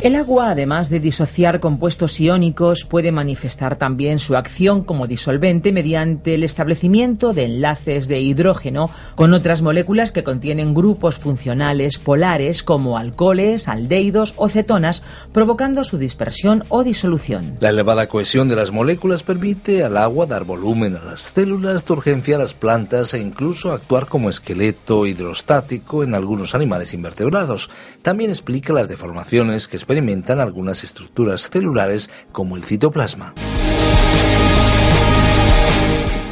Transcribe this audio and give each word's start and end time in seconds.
El 0.00 0.14
agua, 0.14 0.50
además 0.50 0.90
de 0.90 1.00
disociar 1.00 1.58
compuestos 1.58 2.20
iónicos, 2.20 2.84
puede 2.84 3.10
manifestar 3.10 3.74
también 3.74 4.20
su 4.20 4.36
acción 4.36 4.84
como 4.84 5.08
disolvente 5.08 5.72
mediante 5.72 6.34
el 6.34 6.44
establecimiento 6.44 7.32
de 7.32 7.46
enlaces 7.46 8.06
de 8.06 8.20
hidrógeno 8.20 8.90
con 9.16 9.34
otras 9.34 9.60
moléculas 9.60 10.12
que 10.12 10.22
contienen 10.22 10.72
grupos 10.72 11.16
funcionales 11.16 11.98
polares 11.98 12.62
como 12.62 12.96
alcoholes, 12.96 13.66
aldehídos 13.66 14.34
o 14.36 14.48
cetonas, 14.48 15.02
provocando 15.32 15.82
su 15.82 15.98
dispersión 15.98 16.62
o 16.68 16.84
disolución. 16.84 17.56
La 17.58 17.70
elevada 17.70 18.06
cohesión 18.06 18.48
de 18.48 18.54
las 18.54 18.70
moléculas 18.70 19.24
permite 19.24 19.82
al 19.82 19.96
agua 19.96 20.26
dar 20.26 20.44
volumen 20.44 20.94
a 20.94 21.04
las 21.04 21.22
células, 21.22 21.84
de 21.84 21.92
urgencia 21.92 22.36
a 22.36 22.38
las 22.38 22.54
plantas 22.54 23.14
e 23.14 23.18
incluso 23.18 23.72
actuar 23.72 24.06
como 24.06 24.30
esqueleto 24.30 25.06
hidrostático 25.06 26.04
en 26.04 26.14
algunos 26.14 26.54
animales 26.54 26.94
invertebrados. 26.94 27.68
También 28.02 28.30
explica 28.30 28.72
las 28.72 28.88
deformaciones 28.88 29.66
que 29.66 29.87
experimentan 29.88 30.38
algunas 30.38 30.84
estructuras 30.84 31.48
celulares 31.48 32.10
como 32.30 32.58
el 32.58 32.64
citoplasma. 32.64 33.32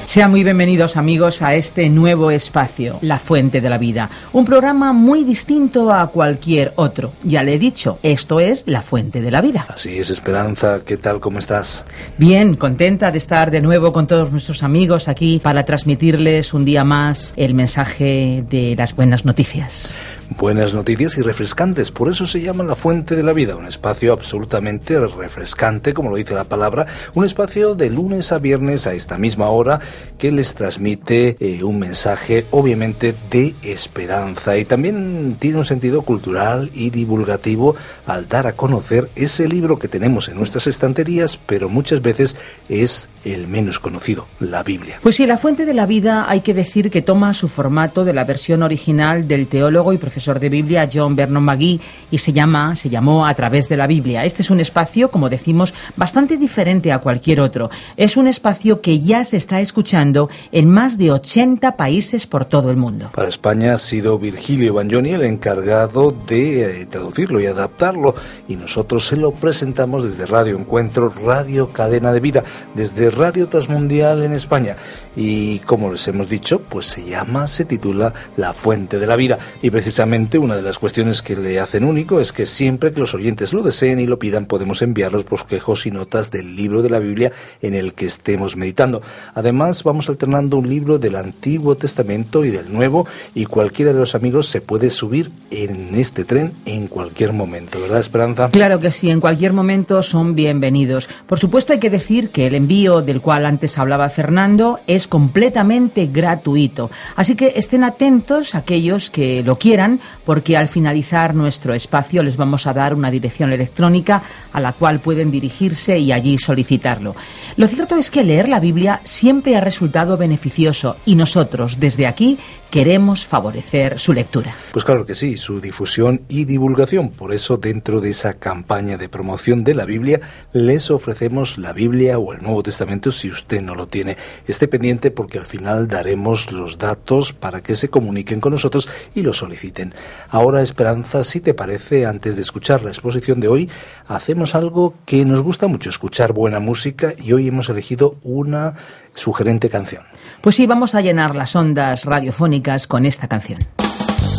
Sean 0.05 0.31
muy 0.31 0.45
bienvenidos 0.45 0.99
amigos 0.99 1.41
a 1.41 1.55
este 1.55 1.89
nuevo 1.89 2.31
espacio, 2.31 2.99
La 3.01 3.19
Fuente 3.19 3.63
de 3.63 3.71
la 3.71 3.79
Vida, 3.79 4.11
un 4.35 4.45
programa 4.45 4.93
muy 4.93 5.25
distinto 5.25 5.91
a 5.91 6.07
cualquier 6.09 6.75
otro. 6.77 7.13
Ya 7.23 7.43
le 7.43 7.55
he 7.55 7.59
dicho, 7.59 7.99
esto 8.03 8.41
es 8.41 8.65
La 8.67 8.83
Fuente 8.83 9.23
de 9.23 9.31
la 9.31 9.41
Vida. 9.41 9.67
Así 9.71 9.97
es, 9.97 10.11
Esperanza, 10.11 10.81
¿qué 10.85 10.99
tal? 10.99 11.21
¿Cómo 11.21 11.39
estás? 11.39 11.87
Bien, 12.19 12.57
contenta 12.57 13.11
de 13.11 13.17
estar 13.17 13.51
de 13.51 13.63
nuevo 13.63 13.91
con 13.91 14.07
todos 14.07 14.33
nuestros 14.33 14.63
amigos 14.63 15.09
aquí 15.09 15.41
para 15.43 15.65
transmitirles 15.65 16.53
un 16.53 16.67
día 16.67 16.85
más 16.85 17.33
el 17.39 17.55
mensaje 17.55 18.45
de 18.51 18.75
las 18.77 18.95
buenas 18.95 19.25
noticias. 19.25 19.99
Buenas 20.31 20.75
noticias 20.75 21.17
y 21.17 21.23
refrescantes, 21.23 21.93
por 21.93 22.11
eso 22.11 22.27
se 22.27 22.41
llama 22.41 22.65
La 22.65 22.75
Fuente 22.75 23.15
de 23.15 23.23
la 23.23 23.33
Vida, 23.33 23.55
un 23.55 23.65
espacio 23.65 24.13
absolutamente 24.13 24.99
refrescante, 24.99 25.95
como 25.95 26.11
lo 26.11 26.17
dice 26.17 26.35
la 26.35 26.45
palabra, 26.45 26.87
un 27.15 27.25
espacio 27.25 27.77
de 27.77 27.91
lunes 27.91 28.33
a 28.33 28.39
viernes 28.39 28.89
a 28.89 28.93
esta 28.93 29.19
misma 29.19 29.49
hora 29.51 29.81
que 30.19 30.33
les 30.33 30.57
transmite 30.57 31.37
eh, 31.39 31.63
un 31.63 31.79
mensaje 31.79 32.45
obviamente 32.51 33.15
de 33.31 33.55
esperanza 33.63 34.59
y 34.59 34.65
también 34.65 35.37
tiene 35.39 35.59
un 35.59 35.65
sentido 35.65 36.03
cultural 36.03 36.71
y 36.75 36.91
divulgativo 36.91 37.77
al 38.05 38.29
dar 38.29 38.49
a 38.49 38.55
conocer 38.55 39.09
ese 39.15 39.47
libro 39.49 39.79
que 39.79 39.87
tenemos 39.87 40.29
en 40.29 40.37
nuestras 40.37 40.67
estanterías, 40.67 41.39
pero 41.39 41.69
muchas 41.69 42.03
veces 42.03 42.35
es 42.69 43.09
el 43.25 43.47
menos 43.47 43.81
conocido, 43.81 44.27
la 44.39 44.63
Biblia. 44.63 44.99
Pues 45.03 45.17
sí, 45.17 45.27
La 45.27 45.39
Fuente 45.39 45.65
de 45.67 45.75
la 45.75 45.87
Vida 45.87 46.27
hay 46.29 46.41
que 46.41 46.55
decir 46.55 46.91
que 46.91 47.03
toma 47.03 47.35
su 47.35 47.49
formato 47.49 48.05
de 48.05 48.13
la 48.13 48.25
versión 48.25 48.63
original 48.63 49.27
del 49.27 49.49
teólogo 49.49 49.93
y 49.93 49.99
profesor 49.99 50.16
profesor 50.17 50.41
de 50.41 50.49
Biblia, 50.49 50.89
John 50.91 51.15
Vernon 51.15 51.45
McGee, 51.45 51.79
y 52.11 52.17
se 52.17 52.33
llama, 52.33 52.75
se 52.75 52.89
llamó 52.89 53.27
A 53.27 53.35
través 53.35 53.69
de 53.69 53.77
la 53.77 53.87
Biblia. 53.87 54.25
Este 54.25 54.41
es 54.41 54.49
un 54.49 54.61
espacio, 54.61 55.11
como 55.11 55.29
decimos, 55.29 55.75
bastante 55.95 56.39
diferente 56.39 56.91
a 56.91 57.01
cualquier 57.01 57.39
otro. 57.39 57.69
Es 57.99 58.17
un 58.17 58.27
espacio 58.27 58.81
que 58.81 58.99
ya 58.99 59.27
se 59.27 59.37
está 59.37 59.61
escuchando 59.61 60.31
en 60.53 60.71
más 60.71 60.97
de 60.97 61.13
80 61.13 61.77
países 61.77 62.27
por 62.27 62.47
todo 62.47 62.71
el 62.71 62.79
mundo. 62.79 63.11
Para 63.13 63.29
España 63.29 63.75
ha 63.75 63.79
sido 63.79 64.19
Virgilio 64.19 64.73
Bagnoni 64.73 65.11
el 65.11 65.23
encargado 65.23 66.13
de 66.13 66.81
eh, 66.81 66.87
traducirlo 66.87 67.39
y 67.39 67.45
adaptarlo, 67.45 68.15
y 68.49 68.57
nosotros 68.57 69.07
se 69.07 69.17
lo 69.17 69.33
presentamos 69.33 70.03
desde 70.03 70.25
Radio 70.25 70.57
Encuentro, 70.57 71.11
Radio 71.11 71.75
Cadena 71.75 72.15
de 72.15 72.21
Vida, 72.21 72.43
desde 72.75 73.11
Radio 73.11 73.49
Transmundial 73.49 74.23
en 74.23 74.33
España. 74.33 74.79
Y 75.15 75.59
como 75.61 75.91
les 75.91 76.09
hemos 76.09 76.31
dicho, 76.31 76.63
pues 76.63 76.87
se 76.87 77.05
llama, 77.05 77.49
se 77.49 77.67
titula 77.67 78.15
La 78.37 78.55
Fuente 78.55 78.99
de 78.99 79.07
la 79.07 79.17
Vida. 79.17 79.39
Y 79.61 79.71
precisamente 79.71 80.06
una 80.07 80.55
de 80.55 80.63
las 80.63 80.79
cuestiones 80.79 81.21
que 81.21 81.35
le 81.35 81.59
hacen 81.59 81.83
único 81.83 82.21
es 82.21 82.33
que 82.33 82.47
siempre 82.47 82.93
que 82.93 83.01
los 83.01 83.13
oyentes 83.13 83.53
lo 83.53 83.63
deseen 83.63 83.99
y 83.99 84.07
lo 84.07 84.21
pidan 84.21 84.47
podemos 84.47 84.81
enviar 84.81 85.13
los 85.13 85.25
bosquejos 85.25 85.85
y 85.85 85.91
notas 85.91 86.31
del 86.31 86.55
libro 86.55 86.81
de 86.81 86.91
la 86.91 87.01
Biblia 87.01 87.33
en 87.61 87.75
el 87.75 87.93
que 87.93 88.07
estemos 88.07 88.57
meditando. 88.57 89.03
Además 89.35 89.83
vamos 89.83 90.09
alternando 90.09 90.59
un 90.59 90.69
libro 90.69 91.01
del 91.01 91.17
Antiguo 91.17 91.77
Testamento 91.77 92.45
y 92.45 92.51
del 92.51 92.73
Nuevo 92.73 93.09
y 93.35 93.47
cualquiera 93.47 93.93
de 93.93 93.99
los 93.99 94.15
amigos 94.15 94.47
se 94.47 94.61
puede 94.61 94.91
subir 94.91 95.33
en 95.51 95.97
este 95.97 96.25
tren 96.25 96.53
en 96.67 96.87
cualquier 96.87 97.33
momento, 97.33 97.81
¿verdad 97.81 97.99
Esperanza? 97.99 98.51
Claro 98.51 98.79
que 98.79 98.93
sí, 98.93 99.11
en 99.11 99.21
cualquier 99.21 99.53
momento 99.53 100.05
son 100.05 100.37
bienvenidos. 100.37 101.09
Por 101.27 101.41
supuesto 101.41 101.73
hay 101.73 101.81
que 101.81 101.91
decir 101.91 102.31
que 102.31 102.47
el 102.47 102.55
envío 102.55 103.03
del 103.03 103.21
cual 103.21 103.45
antes 103.45 103.77
hablaba 103.77 104.09
Fernando 104.09 104.79
es 104.87 105.09
completamente 105.09 106.07
gratuito. 106.07 106.93
Así 107.17 107.35
que 107.35 107.55
estén 107.57 107.83
atentos 107.83 108.55
aquellos 108.55 109.11
que 109.11 109.43
lo 109.43 109.59
quieran 109.59 109.96
porque 110.25 110.57
al 110.57 110.69
finalizar 110.69 111.35
nuestro 111.35 111.75
espacio 111.75 112.23
les 112.23 112.37
vamos 112.37 112.67
a 112.67 112.73
dar 112.73 112.95
una 112.95 113.11
dirección 113.11 113.53
electrónica 113.53 114.23
a 114.53 114.61
la 114.61 114.73
cual 114.73 115.01
pueden 115.01 115.31
dirigirse 115.31 115.99
y 115.99 116.13
allí 116.13 116.39
solicitarlo. 116.39 117.15
Lo 117.57 117.67
cierto 117.67 117.97
es 117.97 118.11
que 118.11 118.25
leer 118.25 118.49
la 118.49 118.61
Biblia 118.61 119.01
siempre 119.05 119.57
ha 119.57 119.61
resultado 119.61 120.17
beneficioso 120.17 120.97
y 121.05 121.15
nosotros 121.15 121.79
desde 121.81 122.07
aquí 122.07 122.39
queremos 122.77 123.25
favorecer 123.25 123.99
su 123.99 124.13
lectura. 124.13 124.55
Pues 124.71 124.85
claro 124.85 125.07
que 125.07 125.15
sí, 125.15 125.39
su 125.39 125.63
difusión 125.63 126.21
y 126.29 126.45
divulgación. 126.45 127.09
Por 127.09 127.33
eso 127.33 127.57
dentro 127.57 128.03
de 128.03 128.11
esa 128.11 128.35
campaña 128.35 128.99
de 128.99 129.09
promoción 129.09 129.65
de 129.65 129.73
la 129.73 129.87
Biblia 129.87 130.21
les 130.53 130.91
ofrecemos 130.91 131.57
la 131.57 131.73
Biblia 131.73 132.19
o 132.19 132.35
el 132.35 132.43
Nuevo 132.43 132.63
Testamento 132.63 133.13
si 133.13 133.31
usted 133.31 133.63
no 133.63 133.75
lo 133.75 133.89
tiene. 133.89 134.19
Esté 134.47 134.69
pendiente 134.69 135.11
porque 135.11 135.39
al 135.39 135.47
final 135.47 135.89
daremos 135.89 136.53
los 136.53 136.77
datos 136.77 137.33
para 137.33 137.63
que 137.63 137.77
se 137.77 137.89
comuniquen 137.89 138.43
con 138.43 138.53
nosotros 138.53 138.91
y 139.15 139.23
lo 139.23 139.33
soliciten. 139.33 139.95
Ahora, 140.29 140.61
Esperanza, 140.61 141.25
si 141.25 141.41
te 141.41 141.55
parece, 141.55 142.05
antes 142.05 142.37
de 142.37 142.43
escuchar 142.43 142.83
la 142.83 142.91
exposición 142.91 143.41
de 143.41 143.49
hoy, 143.49 143.71
hacemos 144.07 144.55
algo 144.55 144.93
que 145.07 145.25
nos 145.25 145.41
gusta 145.41 145.67
mucho, 145.67 145.89
escuchar 145.89 146.35
buena 146.35 146.61
música 146.61 147.15
y 147.17 147.33
hoy 147.33 147.49
hemos 147.49 147.71
elegido 147.71 148.19
una 148.23 148.75
sugerente 149.17 149.69
canción. 149.69 150.05
Pues 150.41 150.55
sí, 150.55 150.67
vamos 150.67 150.95
a 150.95 151.01
llenar 151.01 151.35
las 151.35 151.57
ondas 151.57 152.05
radiofónicas 152.05 152.87
con 152.87 153.05
esta 153.05 153.27
canción. 153.27 153.59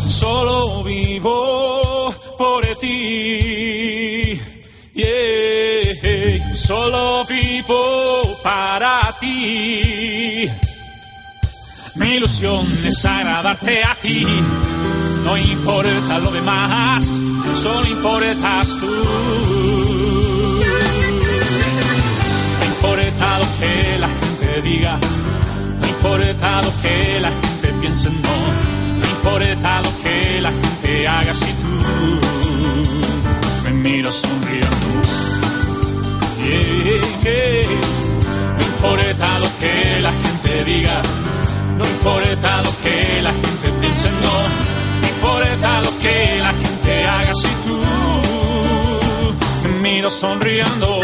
Solo 0.07 0.83
vivo 0.83 2.13
por 2.37 2.65
ti. 2.79 4.39
Solo 6.53 7.25
vivo 7.25 8.21
para 8.41 9.01
ti. 9.19 10.49
Mi 11.95 12.15
ilusión 12.15 12.65
es 12.85 13.05
agradarte 13.05 13.83
a 13.83 13.95
ti 13.95 14.25
no 15.27 15.35
importa 15.35 16.19
lo 16.19 16.31
demás, 16.31 17.19
solo 17.53 17.85
importas 17.85 18.69
tú. 18.79 18.87
No 22.59 22.65
importa 22.65 23.39
lo 23.39 23.45
que 23.59 23.99
la 23.99 24.26
diga, 24.61 24.97
no 25.79 25.87
importa 25.87 26.61
lo 26.61 26.71
que 26.81 27.19
la 27.19 27.29
gente 27.29 27.73
piense, 27.81 28.09
no, 28.09 28.37
no 28.99 29.05
importa 29.05 29.81
lo 29.81 30.03
que 30.03 30.41
la 30.41 30.51
gente 30.51 31.07
haga 31.07 31.33
si 31.33 31.51
tú 31.53 32.21
me 33.63 33.71
miras 33.71 34.15
sonriendo. 34.15 34.87
No 38.57 38.63
importa 38.63 39.39
lo 39.39 39.49
que 39.59 39.99
la 40.01 40.11
gente 40.11 40.63
diga, 40.63 41.01
no 41.77 41.85
importa 41.85 42.61
lo 42.61 42.71
que 42.83 43.21
la 43.21 43.33
gente 43.33 43.71
piense, 43.81 44.09
no 44.09 45.07
importa 45.07 45.81
lo 45.81 45.99
que 45.99 46.39
la 46.41 46.53
gente 46.53 47.07
haga 47.07 47.33
si 47.35 47.49
tú 47.65 47.81
me 49.63 49.69
miras 49.81 50.13
sonriendo. 50.13 51.01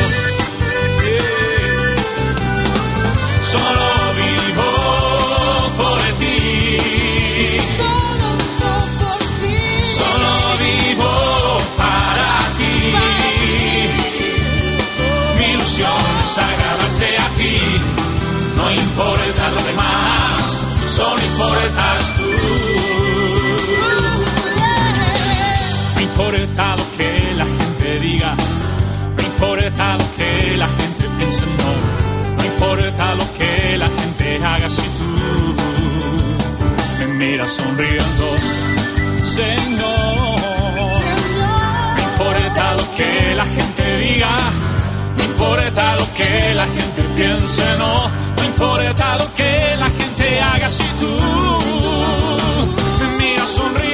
Solo 3.54 3.90
vivo 4.22 4.68
por 5.78 6.00
ti. 6.20 6.38
Solo 7.78 8.30
vivo 8.48 8.72
por 9.00 9.20
ti. 9.42 9.58
Solo 9.86 10.32
vivo 10.64 11.12
para 11.78 12.32
ti. 12.58 12.76
Mi 15.38 15.46
ilusión 15.54 16.02
es 16.24 16.38
agradarte 16.40 17.10
a 17.26 17.28
ti. 17.38 17.56
No 18.58 18.66
importa 18.72 19.44
lo 19.56 19.62
demás, 19.70 20.66
solo 20.88 21.22
importas 21.22 22.02
tú. 22.18 22.23
mira 37.26 37.48
sonriendo. 37.48 38.26
Señor, 39.24 40.40
no 41.96 42.02
importa 42.12 42.74
lo 42.74 42.86
que 42.98 43.36
la 43.36 43.46
gente 43.46 43.98
diga, 43.98 44.36
no 45.18 45.24
importa 45.24 45.96
lo 45.96 46.14
que 46.14 46.54
la 46.54 46.68
gente 46.68 47.02
piense, 47.16 47.64
no, 47.80 48.10
no 48.38 48.44
importa 48.44 49.18
lo 49.18 49.34
que 49.34 49.76
la 49.78 49.90
gente 49.90 50.42
haga 50.42 50.70
si 50.70 50.84
tú 51.00 51.14
mira 53.18 53.46
sonriendo. 53.46 53.93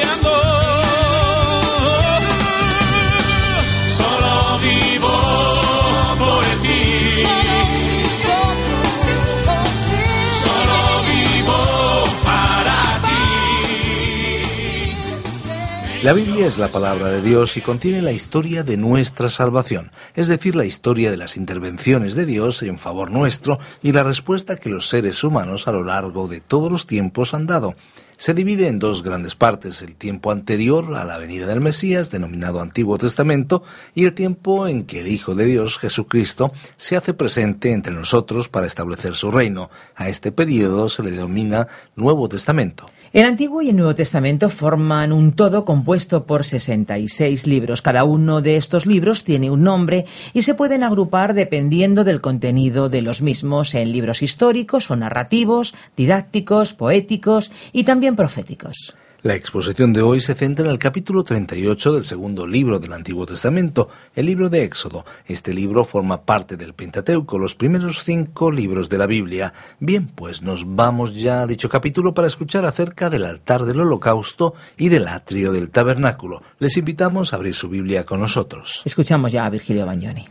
La 16.09 16.15
Biblia 16.15 16.47
es 16.47 16.57
la 16.57 16.69
palabra 16.69 17.09
de 17.09 17.21
Dios 17.21 17.55
y 17.55 17.61
contiene 17.61 18.01
la 18.01 18.11
historia 18.11 18.63
de 18.63 18.77
nuestra 18.77 19.29
salvación, 19.29 19.91
es 20.15 20.27
decir, 20.27 20.55
la 20.55 20.65
historia 20.65 21.11
de 21.11 21.17
las 21.17 21.37
intervenciones 21.37 22.15
de 22.15 22.25
Dios 22.25 22.63
en 22.63 22.79
favor 22.79 23.11
nuestro 23.11 23.59
y 23.83 23.91
la 23.91 24.01
respuesta 24.01 24.55
que 24.55 24.71
los 24.71 24.89
seres 24.89 25.23
humanos 25.23 25.67
a 25.67 25.71
lo 25.71 25.83
largo 25.83 26.27
de 26.27 26.41
todos 26.41 26.71
los 26.71 26.87
tiempos 26.87 27.35
han 27.35 27.45
dado. 27.45 27.75
Se 28.17 28.33
divide 28.33 28.69
en 28.69 28.79
dos 28.79 29.03
grandes 29.03 29.35
partes, 29.35 29.83
el 29.83 29.95
tiempo 29.95 30.31
anterior 30.31 30.95
a 30.95 31.05
la 31.05 31.19
venida 31.19 31.45
del 31.45 31.61
Mesías, 31.61 32.09
denominado 32.09 32.59
Antiguo 32.59 32.97
Testamento, 32.97 33.61
y 33.93 34.05
el 34.05 34.13
tiempo 34.13 34.67
en 34.67 34.87
que 34.87 35.01
el 35.01 35.09
Hijo 35.09 35.35
de 35.35 35.45
Dios, 35.45 35.77
Jesucristo, 35.77 36.51
se 36.77 36.97
hace 36.97 37.13
presente 37.13 37.71
entre 37.71 37.93
nosotros 37.93 38.49
para 38.49 38.65
establecer 38.65 39.15
su 39.15 39.29
reino. 39.29 39.69
A 39.95 40.09
este 40.09 40.31
periodo 40.31 40.89
se 40.89 41.03
le 41.03 41.11
denomina 41.11 41.67
Nuevo 41.95 42.27
Testamento. 42.27 42.87
El 43.11 43.25
Antiguo 43.25 43.63
y 43.63 43.69
el 43.69 43.75
Nuevo 43.75 43.95
Testamento 43.95 44.49
forman 44.49 45.11
un 45.11 45.31
todo 45.31 45.65
compuesto 45.65 46.27
por 46.27 46.45
66 46.45 47.47
libros. 47.47 47.81
Cada 47.81 48.03
uno 48.03 48.41
de 48.41 48.55
estos 48.55 48.85
libros 48.85 49.23
tiene 49.23 49.49
un 49.49 49.63
nombre 49.63 50.05
y 50.31 50.43
se 50.43 50.53
pueden 50.53 50.83
agrupar 50.83 51.33
dependiendo 51.33 52.03
del 52.03 52.21
contenido 52.21 52.87
de 52.87 53.01
los 53.01 53.23
mismos 53.23 53.73
en 53.73 53.91
libros 53.91 54.21
históricos 54.21 54.91
o 54.91 54.95
narrativos, 54.95 55.73
didácticos, 55.97 56.75
poéticos 56.75 57.51
y 57.73 57.83
también 57.83 58.15
proféticos. 58.15 58.93
La 59.21 59.35
exposición 59.35 59.91
de 59.91 60.01
hoy 60.01 60.21
se 60.21 60.33
centra 60.33 60.63
en 60.63 60.71
el 60.71 60.79
capítulo 60.79 61.25
38 61.25 61.91
del 61.91 62.05
segundo 62.05 62.47
libro 62.47 62.79
del 62.79 62.93
Antiguo 62.93 63.25
Testamento, 63.25 63.89
el 64.15 64.27
libro 64.27 64.49
de 64.49 64.63
Éxodo. 64.63 65.03
Este 65.25 65.53
libro 65.53 65.83
forma 65.83 66.23
parte 66.23 66.55
del 66.55 66.73
Pentateuco, 66.73 67.37
los 67.37 67.53
primeros 67.53 68.05
cinco 68.05 68.49
libros 68.49 68.87
de 68.87 68.97
la 68.97 69.07
Biblia. 69.07 69.51
Bien, 69.81 70.07
pues 70.07 70.41
nos 70.41 70.63
vamos 70.73 71.15
ya 71.15 71.41
a 71.41 71.47
dicho 71.47 71.67
capítulo 71.67 72.13
para 72.13 72.27
escuchar 72.27 72.63
acerca 72.63 73.09
del 73.09 73.25
altar 73.25 73.65
del 73.65 73.81
holocausto 73.81 74.53
y 74.77 74.87
del 74.87 75.05
atrio 75.09 75.51
del 75.51 75.69
tabernáculo. 75.69 76.41
Les 76.57 76.77
invitamos 76.77 77.33
a 77.33 77.35
abrir 77.35 77.55
su 77.55 77.67
Biblia 77.67 78.05
con 78.05 78.21
nosotros. 78.21 78.83
Escuchamos 78.85 79.33
ya 79.33 79.45
a 79.45 79.49
Virgilio 79.49 79.85
Bagnoni. 79.85 80.29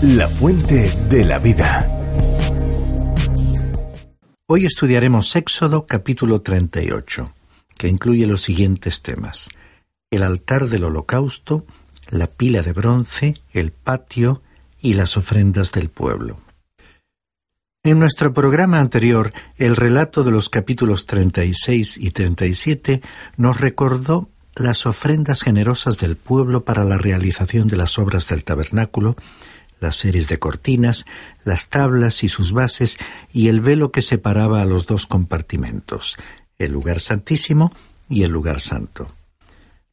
La 0.00 0.28
fuente 0.28 0.98
de 1.10 1.24
la 1.26 1.38
vida. 1.38 1.98
Hoy 4.54 4.66
estudiaremos 4.66 5.34
Éxodo 5.34 5.86
capítulo 5.86 6.42
38, 6.42 7.32
que 7.78 7.88
incluye 7.88 8.26
los 8.26 8.42
siguientes 8.42 9.00
temas. 9.00 9.48
El 10.10 10.22
altar 10.22 10.68
del 10.68 10.84
holocausto, 10.84 11.64
la 12.10 12.26
pila 12.26 12.60
de 12.60 12.74
bronce, 12.74 13.32
el 13.52 13.72
patio 13.72 14.42
y 14.78 14.92
las 14.92 15.16
ofrendas 15.16 15.72
del 15.72 15.88
pueblo. 15.88 16.36
En 17.82 17.98
nuestro 17.98 18.34
programa 18.34 18.78
anterior, 18.78 19.32
el 19.56 19.74
relato 19.74 20.22
de 20.22 20.32
los 20.32 20.50
capítulos 20.50 21.06
36 21.06 21.96
y 21.96 22.10
37 22.10 23.00
nos 23.38 23.58
recordó 23.58 24.28
las 24.54 24.84
ofrendas 24.84 25.40
generosas 25.40 25.96
del 25.96 26.16
pueblo 26.16 26.62
para 26.62 26.84
la 26.84 26.98
realización 26.98 27.68
de 27.68 27.78
las 27.78 27.98
obras 27.98 28.28
del 28.28 28.44
tabernáculo, 28.44 29.16
las 29.82 29.96
series 29.96 30.28
de 30.28 30.38
cortinas, 30.38 31.04
las 31.44 31.68
tablas 31.68 32.24
y 32.24 32.28
sus 32.28 32.52
bases 32.52 32.96
y 33.32 33.48
el 33.48 33.60
velo 33.60 33.92
que 33.92 34.00
separaba 34.00 34.62
a 34.62 34.64
los 34.64 34.86
dos 34.86 35.06
compartimentos, 35.06 36.16
el 36.58 36.72
lugar 36.72 37.00
santísimo 37.00 37.72
y 38.08 38.22
el 38.22 38.30
lugar 38.30 38.60
santo. 38.60 39.12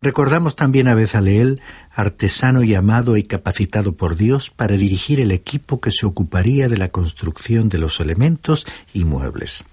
Recordamos 0.01 0.56
también 0.56 0.88
a 0.88 0.94
Bezaleel, 0.94 1.62
artesano 1.91 2.63
llamado 2.63 3.18
y 3.18 3.24
capacitado 3.24 3.97
por 3.97 4.15
Dios 4.15 4.50
para 4.50 4.77
dirigir 4.77 5.19
el 5.19 5.31
equipo 5.31 5.81
que 5.81 5.91
se 5.91 6.06
ocuparía 6.06 6.69
de 6.69 6.77
la 6.77 6.88
construcción 6.88 7.68
de 7.68 7.80
los 7.80 8.00
elementos 8.00 8.65
y 8.94 9.03
muebles. 9.03 9.65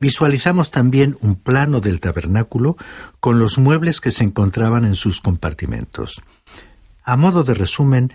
Visualizamos 0.00 0.70
también 0.70 1.16
un 1.20 1.34
plano 1.34 1.80
del 1.80 2.00
tabernáculo 2.00 2.76
con 3.18 3.40
los 3.40 3.58
muebles 3.58 4.00
que 4.00 4.12
se 4.12 4.22
encontraban 4.22 4.84
en 4.84 4.94
sus 4.94 5.20
compartimentos. 5.20 6.22
A 7.02 7.16
modo 7.16 7.42
de 7.42 7.54
resumen, 7.54 8.12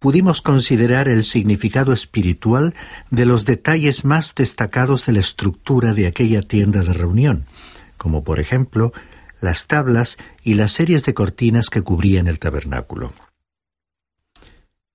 pudimos 0.00 0.40
considerar 0.40 1.08
el 1.08 1.22
significado 1.22 1.92
espiritual 1.92 2.74
de 3.10 3.26
los 3.26 3.44
detalles 3.44 4.04
más 4.04 4.34
destacados 4.34 5.06
de 5.06 5.12
la 5.12 5.20
estructura 5.20 5.92
de 5.92 6.08
aquella 6.08 6.42
tienda 6.42 6.82
de 6.82 6.94
reunión, 6.94 7.44
como 7.96 8.24
por 8.24 8.40
ejemplo 8.40 8.92
las 9.40 9.68
tablas 9.68 10.16
y 10.42 10.54
las 10.54 10.72
series 10.72 11.04
de 11.04 11.14
cortinas 11.14 11.70
que 11.70 11.82
cubrían 11.82 12.26
el 12.26 12.38
tabernáculo. 12.38 13.12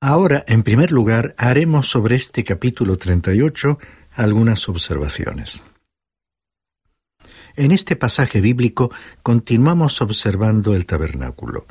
Ahora, 0.01 0.43
en 0.47 0.63
primer 0.63 0.91
lugar, 0.91 1.35
haremos 1.37 1.89
sobre 1.89 2.15
este 2.15 2.43
capítulo 2.43 2.97
38 2.97 3.79
algunas 4.15 4.67
observaciones. 4.69 5.61
En 7.55 7.71
este 7.71 7.95
pasaje 7.95 8.41
bíblico 8.41 8.91
continuamos 9.23 10.01
observando 10.01 10.75
el 10.75 10.85
tabernáculo. 10.85 11.65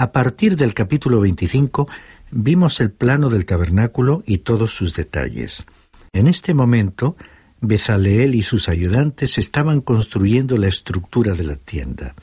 A 0.00 0.12
partir 0.12 0.54
del 0.54 0.74
capítulo 0.74 1.18
25 1.18 1.88
vimos 2.30 2.78
el 2.78 2.92
plano 2.92 3.30
del 3.30 3.44
tabernáculo 3.44 4.22
y 4.24 4.38
todos 4.38 4.72
sus 4.72 4.94
detalles. 4.94 5.66
En 6.12 6.28
este 6.28 6.54
momento, 6.54 7.16
Bezaleel 7.60 8.36
y 8.36 8.44
sus 8.44 8.68
ayudantes 8.68 9.38
estaban 9.38 9.80
construyendo 9.80 10.56
la 10.56 10.68
estructura 10.68 11.34
de 11.34 11.42
la 11.42 11.56
tienda. 11.56 12.14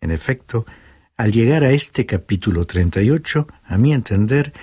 En 0.00 0.12
efecto, 0.12 0.64
al 1.18 1.30
llegar 1.30 1.62
a 1.62 1.72
este 1.72 2.06
capítulo 2.06 2.64
38, 2.64 3.46
a 3.64 3.76
mi 3.76 3.92
entender, 3.92 4.54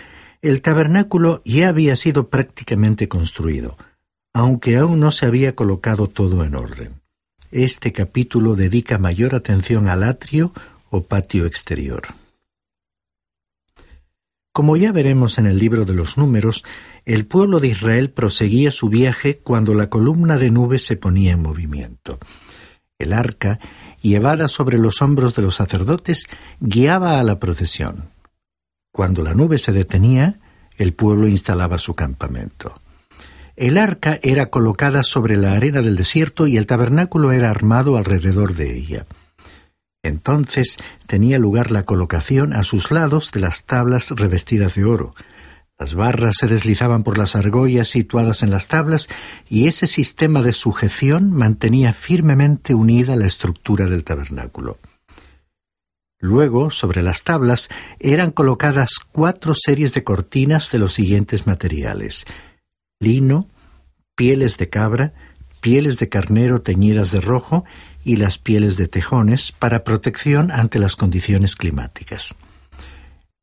el 0.41 0.63
tabernáculo 0.63 1.43
ya 1.45 1.69
había 1.69 1.95
sido 1.95 2.29
prácticamente 2.29 3.07
construido, 3.07 3.77
aunque 4.33 4.77
aún 4.77 4.99
no 4.99 5.11
se 5.11 5.27
había 5.27 5.53
colocado 5.53 6.07
todo 6.07 6.43
en 6.43 6.55
orden. 6.55 7.01
Este 7.51 7.91
capítulo 7.91 8.55
dedica 8.55 8.97
mayor 8.97 9.35
atención 9.35 9.87
al 9.87 10.01
atrio 10.01 10.53
o 10.89 11.03
patio 11.03 11.45
exterior. 11.45 12.01
Como 14.57 14.75
ya 14.75 14.91
veremos 14.91 15.37
en 15.37 15.45
el 15.45 15.59
libro 15.59 15.85
de 15.85 15.93
los 15.93 16.17
números, 16.17 16.63
el 17.05 17.27
pueblo 17.27 17.59
de 17.59 17.67
Israel 17.67 18.09
proseguía 18.09 18.71
su 18.71 18.89
viaje 18.89 19.37
cuando 19.37 19.75
la 19.75 19.87
columna 19.91 20.39
de 20.39 20.49
nube 20.49 20.79
se 20.79 20.97
ponía 20.97 21.33
en 21.33 21.43
movimiento. 21.43 22.17
El 22.97 23.13
arca, 23.13 23.59
llevada 24.01 24.47
sobre 24.47 24.79
los 24.79 25.03
hombros 25.03 25.35
de 25.35 25.43
los 25.43 25.53
sacerdotes, 25.53 26.25
guiaba 26.59 27.19
a 27.19 27.23
la 27.23 27.39
procesión. 27.39 28.09
Cuando 28.91 29.21
la 29.21 29.35
nube 29.35 29.59
se 29.59 29.73
detenía, 29.73 30.39
el 30.75 30.95
pueblo 30.95 31.27
instalaba 31.27 31.77
su 31.77 31.93
campamento. 31.93 32.81
El 33.55 33.77
arca 33.77 34.19
era 34.23 34.47
colocada 34.47 35.03
sobre 35.03 35.37
la 35.37 35.53
arena 35.53 35.83
del 35.83 35.95
desierto 35.95 36.47
y 36.47 36.57
el 36.57 36.65
tabernáculo 36.65 37.31
era 37.31 37.51
armado 37.51 37.95
alrededor 37.95 38.55
de 38.55 38.75
ella. 38.75 39.05
Entonces 40.03 40.77
tenía 41.05 41.39
lugar 41.39 41.71
la 41.71 41.83
colocación 41.83 42.53
a 42.53 42.63
sus 42.63 42.91
lados 42.91 43.31
de 43.31 43.39
las 43.39 43.65
tablas 43.65 44.11
revestidas 44.11 44.75
de 44.75 44.85
oro. 44.85 45.13
Las 45.79 45.95
barras 45.95 46.37
se 46.39 46.47
deslizaban 46.47 47.03
por 47.03 47.17
las 47.17 47.35
argollas 47.35 47.87
situadas 47.87 48.41
en 48.41 48.49
las 48.49 48.67
tablas 48.67 49.09
y 49.47 49.67
ese 49.67 49.85
sistema 49.85 50.41
de 50.41 50.53
sujeción 50.53 51.31
mantenía 51.31 51.93
firmemente 51.93 52.73
unida 52.73 53.15
la 53.15 53.27
estructura 53.27 53.85
del 53.85 54.03
tabernáculo. 54.03 54.79
Luego, 56.19 56.71
sobre 56.71 57.03
las 57.03 57.23
tablas, 57.23 57.69
eran 57.99 58.31
colocadas 58.31 58.89
cuatro 59.11 59.53
series 59.53 59.93
de 59.93 60.03
cortinas 60.03 60.71
de 60.71 60.79
los 60.79 60.93
siguientes 60.93 61.45
materiales 61.45 62.25
lino, 62.99 63.47
pieles 64.15 64.57
de 64.57 64.69
cabra, 64.69 65.13
pieles 65.61 65.99
de 65.99 66.09
carnero 66.09 66.61
teñidas 66.61 67.11
de 67.11 67.21
rojo 67.21 67.65
y 68.07 68.15
las 68.15 68.37
pieles 68.37 68.77
de 68.77 68.87
tejones 68.87 69.51
para 69.51 69.83
protección 69.83 70.49
ante 70.49 70.79
las 70.79 70.95
condiciones 70.95 71.57
climáticas. 71.57 72.35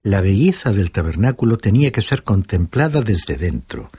La 0.03 0.23
belleza 0.23 0.73
del 0.73 0.91
tabernáculo 0.91 1.59
tenía 1.59 1.93
que 1.93 2.01
ser 2.01 2.25
contemplada 2.25 3.03
desde 3.03 3.37
dentro, 3.37 3.91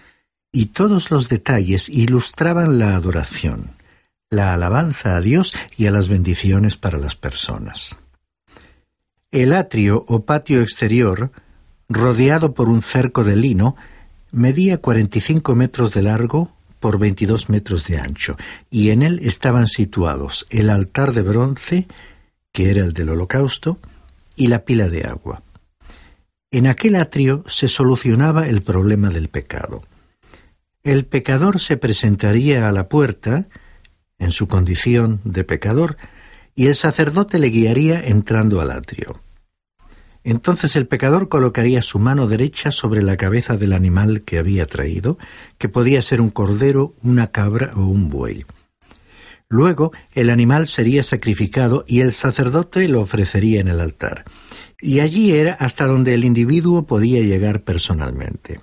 y 0.51 0.67
todos 0.67 1.11
los 1.11 1.29
detalles 1.29 1.87
ilustraban 1.87 2.79
la 2.79 2.95
adoración, 2.95 3.73
la 4.31 4.55
alabanza 4.55 5.15
a 5.15 5.21
Dios 5.21 5.53
y 5.77 5.85
a 5.85 5.91
las 5.91 6.07
bendiciones 6.07 6.77
para 6.77 6.97
las 6.97 7.15
personas. 7.15 7.95
El 9.29 9.53
atrio 9.53 10.03
o 10.07 10.25
patio 10.25 10.61
exterior, 10.63 11.31
rodeado 11.89 12.55
por 12.55 12.69
un 12.69 12.81
cerco 12.81 13.23
de 13.23 13.35
lino, 13.35 13.75
medía 14.31 14.79
45 14.79 15.53
metros 15.53 15.93
de 15.93 16.01
largo 16.01 16.55
por 16.79 16.99
22 16.99 17.49
metros 17.49 17.85
de 17.87 17.97
ancho, 17.97 18.37
y 18.69 18.89
en 18.89 19.01
él 19.01 19.19
estaban 19.23 19.67
situados 19.67 20.45
el 20.49 20.69
altar 20.69 21.13
de 21.13 21.21
bronce, 21.21 21.87
que 22.51 22.69
era 22.69 22.83
el 22.83 22.93
del 22.93 23.09
holocausto, 23.09 23.79
y 24.35 24.47
la 24.47 24.65
pila 24.65 24.89
de 24.89 25.03
agua. 25.03 25.43
En 26.51 26.67
aquel 26.67 26.95
atrio 26.95 27.43
se 27.47 27.67
solucionaba 27.67 28.47
el 28.47 28.61
problema 28.61 29.09
del 29.09 29.29
pecado. 29.29 29.81
El 30.83 31.05
pecador 31.05 31.59
se 31.59 31.77
presentaría 31.77 32.69
a 32.69 32.71
la 32.71 32.87
puerta, 32.87 33.47
en 34.19 34.31
su 34.31 34.47
condición 34.47 35.19
de 35.23 35.43
pecador, 35.43 35.97
y 36.55 36.67
el 36.67 36.75
sacerdote 36.75 37.39
le 37.39 37.49
guiaría 37.49 37.99
entrando 37.99 38.61
al 38.61 38.71
atrio. 38.71 39.24
Entonces 40.25 40.75
el 40.75 40.87
pecador 40.87 41.29
colocaría 41.29 41.83
su 41.83 41.99
mano 41.99 42.27
derecha 42.27 42.71
sobre 42.71 43.03
la 43.03 43.15
cabeza 43.15 43.57
del 43.57 43.73
animal 43.73 44.23
que 44.23 44.39
había 44.39 44.65
traído, 44.65 45.19
que 45.59 45.69
podía 45.69 46.01
ser 46.01 46.19
un 46.19 46.31
cordero, 46.31 46.95
una 47.03 47.27
cabra 47.27 47.71
o 47.75 47.85
un 47.85 48.09
buey. 48.09 48.43
Luego 49.49 49.91
el 50.13 50.31
animal 50.31 50.65
sería 50.65 51.03
sacrificado 51.03 51.85
y 51.87 51.99
el 51.99 52.11
sacerdote 52.11 52.87
lo 52.87 53.01
ofrecería 53.01 53.61
en 53.61 53.67
el 53.67 53.79
altar. 53.79 54.25
Y 54.81 54.99
allí 54.99 55.31
era 55.31 55.53
hasta 55.53 55.85
donde 55.85 56.15
el 56.15 56.25
individuo 56.25 56.87
podía 56.87 57.21
llegar 57.21 57.61
personalmente. 57.61 58.61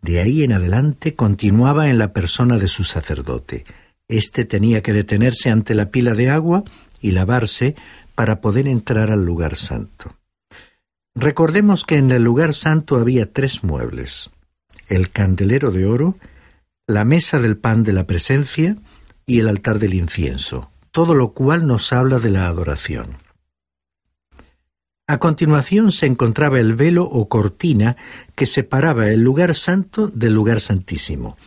De 0.00 0.20
ahí 0.20 0.44
en 0.44 0.54
adelante 0.54 1.14
continuaba 1.14 1.90
en 1.90 1.98
la 1.98 2.14
persona 2.14 2.56
de 2.56 2.68
su 2.68 2.84
sacerdote. 2.84 3.66
Este 4.08 4.46
tenía 4.46 4.82
que 4.82 4.94
detenerse 4.94 5.50
ante 5.50 5.74
la 5.74 5.90
pila 5.90 6.14
de 6.14 6.30
agua 6.30 6.64
y 7.02 7.10
lavarse 7.10 7.76
para 8.14 8.40
poder 8.40 8.66
entrar 8.66 9.10
al 9.10 9.26
lugar 9.26 9.56
santo. 9.56 10.15
Recordemos 11.16 11.84
que 11.84 11.96
en 11.96 12.10
el 12.10 12.22
lugar 12.22 12.52
santo 12.52 12.96
había 12.96 13.32
tres 13.32 13.64
muebles, 13.64 14.30
el 14.86 15.10
candelero 15.10 15.70
de 15.70 15.86
oro, 15.86 16.18
la 16.86 17.06
mesa 17.06 17.40
del 17.40 17.56
pan 17.56 17.82
de 17.84 17.94
la 17.94 18.06
presencia 18.06 18.76
y 19.24 19.40
el 19.40 19.48
altar 19.48 19.78
del 19.78 19.94
incienso, 19.94 20.70
todo 20.90 21.14
lo 21.14 21.32
cual 21.32 21.66
nos 21.66 21.94
habla 21.94 22.18
de 22.18 22.28
la 22.28 22.46
adoración. 22.48 23.16
A 25.06 25.16
continuación 25.16 25.90
se 25.90 26.04
encontraba 26.04 26.60
el 26.60 26.74
velo 26.74 27.04
o 27.04 27.30
cortina 27.30 27.96
que 28.34 28.44
separaba 28.44 29.08
el 29.08 29.22
lugar 29.22 29.54
santo 29.54 30.08
del 30.08 30.34
lugar 30.34 30.60
santísimo, 30.60 31.38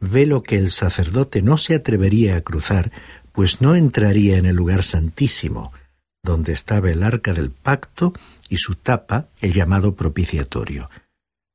velo 0.00 0.42
que 0.42 0.58
el 0.58 0.72
sacerdote 0.72 1.42
no 1.42 1.58
se 1.58 1.76
atrevería 1.76 2.36
a 2.36 2.40
cruzar, 2.40 2.90
pues 3.30 3.60
no 3.60 3.76
entraría 3.76 4.36
en 4.36 4.46
el 4.46 4.56
lugar 4.56 4.82
santísimo, 4.82 5.72
donde 6.24 6.52
estaba 6.52 6.90
el 6.90 7.04
arca 7.04 7.34
del 7.34 7.50
pacto 7.50 8.14
y 8.52 8.58
su 8.58 8.74
tapa, 8.74 9.28
el 9.40 9.54
llamado 9.54 9.96
propiciatorio, 9.96 10.90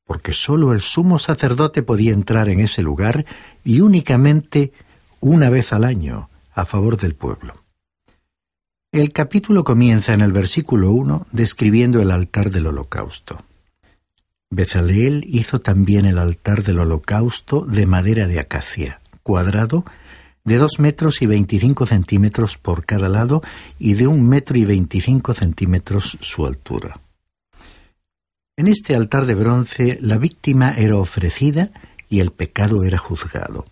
porque 0.03 0.33
sólo 0.33 0.73
el 0.73 0.81
sumo 0.81 1.19
sacerdote 1.19 1.83
podía 1.83 2.11
entrar 2.11 2.49
en 2.49 2.59
ese 2.59 2.81
lugar 2.81 3.23
y 3.63 3.81
únicamente 3.81 4.73
una 5.19 5.51
vez 5.51 5.73
al 5.73 5.83
año 5.83 6.31
a 6.55 6.65
favor 6.65 6.97
del 6.97 7.13
pueblo. 7.13 7.53
El 8.91 9.13
capítulo 9.13 9.63
comienza 9.63 10.15
en 10.15 10.21
el 10.21 10.31
versículo 10.31 10.89
1 10.89 11.27
describiendo 11.31 12.01
el 12.01 12.09
altar 12.09 12.49
del 12.49 12.65
holocausto. 12.65 13.43
Bezaleel 14.49 15.23
hizo 15.27 15.59
también 15.59 16.07
el 16.07 16.17
altar 16.17 16.63
del 16.63 16.79
holocausto 16.79 17.63
de 17.63 17.85
madera 17.85 18.25
de 18.25 18.39
acacia, 18.39 19.01
cuadrado, 19.21 19.85
de 20.47 20.55
dos 20.55 20.79
metros 20.79 21.21
y 21.21 21.25
veinticinco 21.25 21.85
centímetros 21.85 22.57
por 22.57 22.85
cada 22.85 23.09
lado 23.09 23.43
y 23.77 23.95
de 23.95 24.07
un 24.07 24.25
metro 24.25 24.57
y 24.57 24.63
veinticinco 24.63 25.33
centímetros 25.33 26.17
su 26.21 26.45
altura. 26.45 27.01
En 28.55 28.67
este 28.67 28.95
altar 28.95 29.25
de 29.25 29.35
bronce 29.35 29.97
la 30.01 30.17
víctima 30.17 30.71
era 30.71 30.95
ofrecida 30.95 31.71
y 32.09 32.21
el 32.21 32.31
pecado 32.31 32.85
era 32.85 32.97
juzgado. 32.97 33.65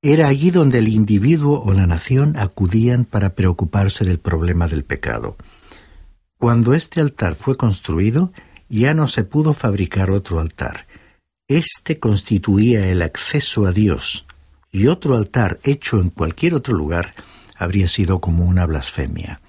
Era 0.00 0.28
allí 0.28 0.52
donde 0.52 0.78
el 0.78 0.86
individuo 0.86 1.60
o 1.60 1.72
la 1.72 1.88
nación 1.88 2.36
acudían 2.36 3.04
para 3.04 3.34
preocuparse 3.34 4.04
del 4.04 4.20
problema 4.20 4.68
del 4.68 4.84
pecado. 4.84 5.36
Cuando 6.38 6.74
este 6.74 7.00
altar 7.00 7.34
fue 7.34 7.56
construido, 7.56 8.32
ya 8.68 8.94
no 8.94 9.08
se 9.08 9.24
pudo 9.24 9.54
fabricar 9.54 10.10
otro 10.10 10.38
altar. 10.38 10.86
Este 11.48 11.98
constituía 11.98 12.86
el 12.86 13.02
acceso 13.02 13.66
a 13.66 13.72
Dios, 13.72 14.24
y 14.72 14.88
otro 14.88 15.16
altar 15.16 15.58
hecho 15.62 16.00
en 16.00 16.10
cualquier 16.10 16.54
otro 16.54 16.74
lugar 16.74 17.14
habría 17.56 17.88
sido 17.88 18.20
como 18.20 18.44
una 18.44 18.66
blasfemia. 18.66 19.40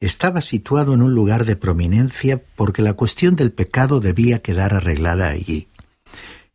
Estaba 0.00 0.40
situado 0.40 0.94
en 0.94 1.02
un 1.02 1.14
lugar 1.14 1.44
de 1.44 1.54
prominencia 1.54 2.42
porque 2.56 2.82
la 2.82 2.94
cuestión 2.94 3.36
del 3.36 3.52
pecado 3.52 4.00
debía 4.00 4.40
quedar 4.40 4.74
arreglada 4.74 5.28
allí. 5.28 5.68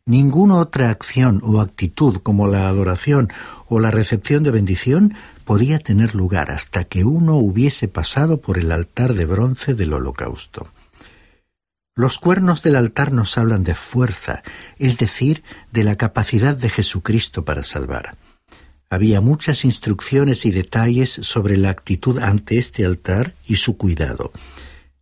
Ninguna 0.04 0.56
otra 0.56 0.90
acción 0.90 1.40
o 1.42 1.60
actitud 1.60 2.16
como 2.22 2.46
la 2.46 2.68
adoración 2.68 3.28
o 3.68 3.78
la 3.78 3.90
recepción 3.90 4.42
de 4.42 4.50
bendición 4.50 5.14
podía 5.44 5.78
tener 5.78 6.14
lugar 6.14 6.50
hasta 6.50 6.84
que 6.84 7.04
uno 7.04 7.36
hubiese 7.36 7.88
pasado 7.88 8.40
por 8.40 8.58
el 8.58 8.72
altar 8.72 9.14
de 9.14 9.26
bronce 9.26 9.74
del 9.74 9.92
holocausto. 9.92 10.68
Los 11.98 12.20
cuernos 12.20 12.62
del 12.62 12.76
altar 12.76 13.10
nos 13.12 13.36
hablan 13.38 13.64
de 13.64 13.74
fuerza, 13.74 14.44
es 14.78 14.98
decir, 14.98 15.42
de 15.72 15.82
la 15.82 15.96
capacidad 15.96 16.56
de 16.56 16.70
Jesucristo 16.70 17.44
para 17.44 17.64
salvar. 17.64 18.16
Había 18.88 19.20
muchas 19.20 19.64
instrucciones 19.64 20.46
y 20.46 20.52
detalles 20.52 21.10
sobre 21.10 21.56
la 21.56 21.70
actitud 21.70 22.20
ante 22.20 22.56
este 22.56 22.84
altar 22.84 23.34
y 23.48 23.56
su 23.56 23.76
cuidado. 23.76 24.30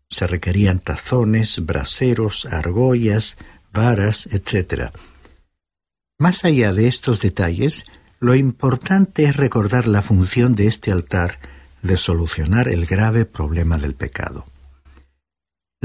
Se 0.08 0.26
requerían 0.26 0.78
tazones, 0.78 1.66
braseros, 1.66 2.46
argollas, 2.46 3.36
varas, 3.74 4.30
etc. 4.32 4.90
Más 6.18 6.46
allá 6.46 6.72
de 6.72 6.88
estos 6.88 7.20
detalles, 7.20 7.84
lo 8.20 8.34
importante 8.34 9.24
es 9.26 9.36
recordar 9.36 9.86
la 9.86 10.00
función 10.00 10.54
de 10.54 10.66
este 10.66 10.92
altar 10.92 11.40
de 11.82 11.98
solucionar 11.98 12.68
el 12.68 12.86
grave 12.86 13.26
problema 13.26 13.76
del 13.76 13.94
pecado. 13.94 14.46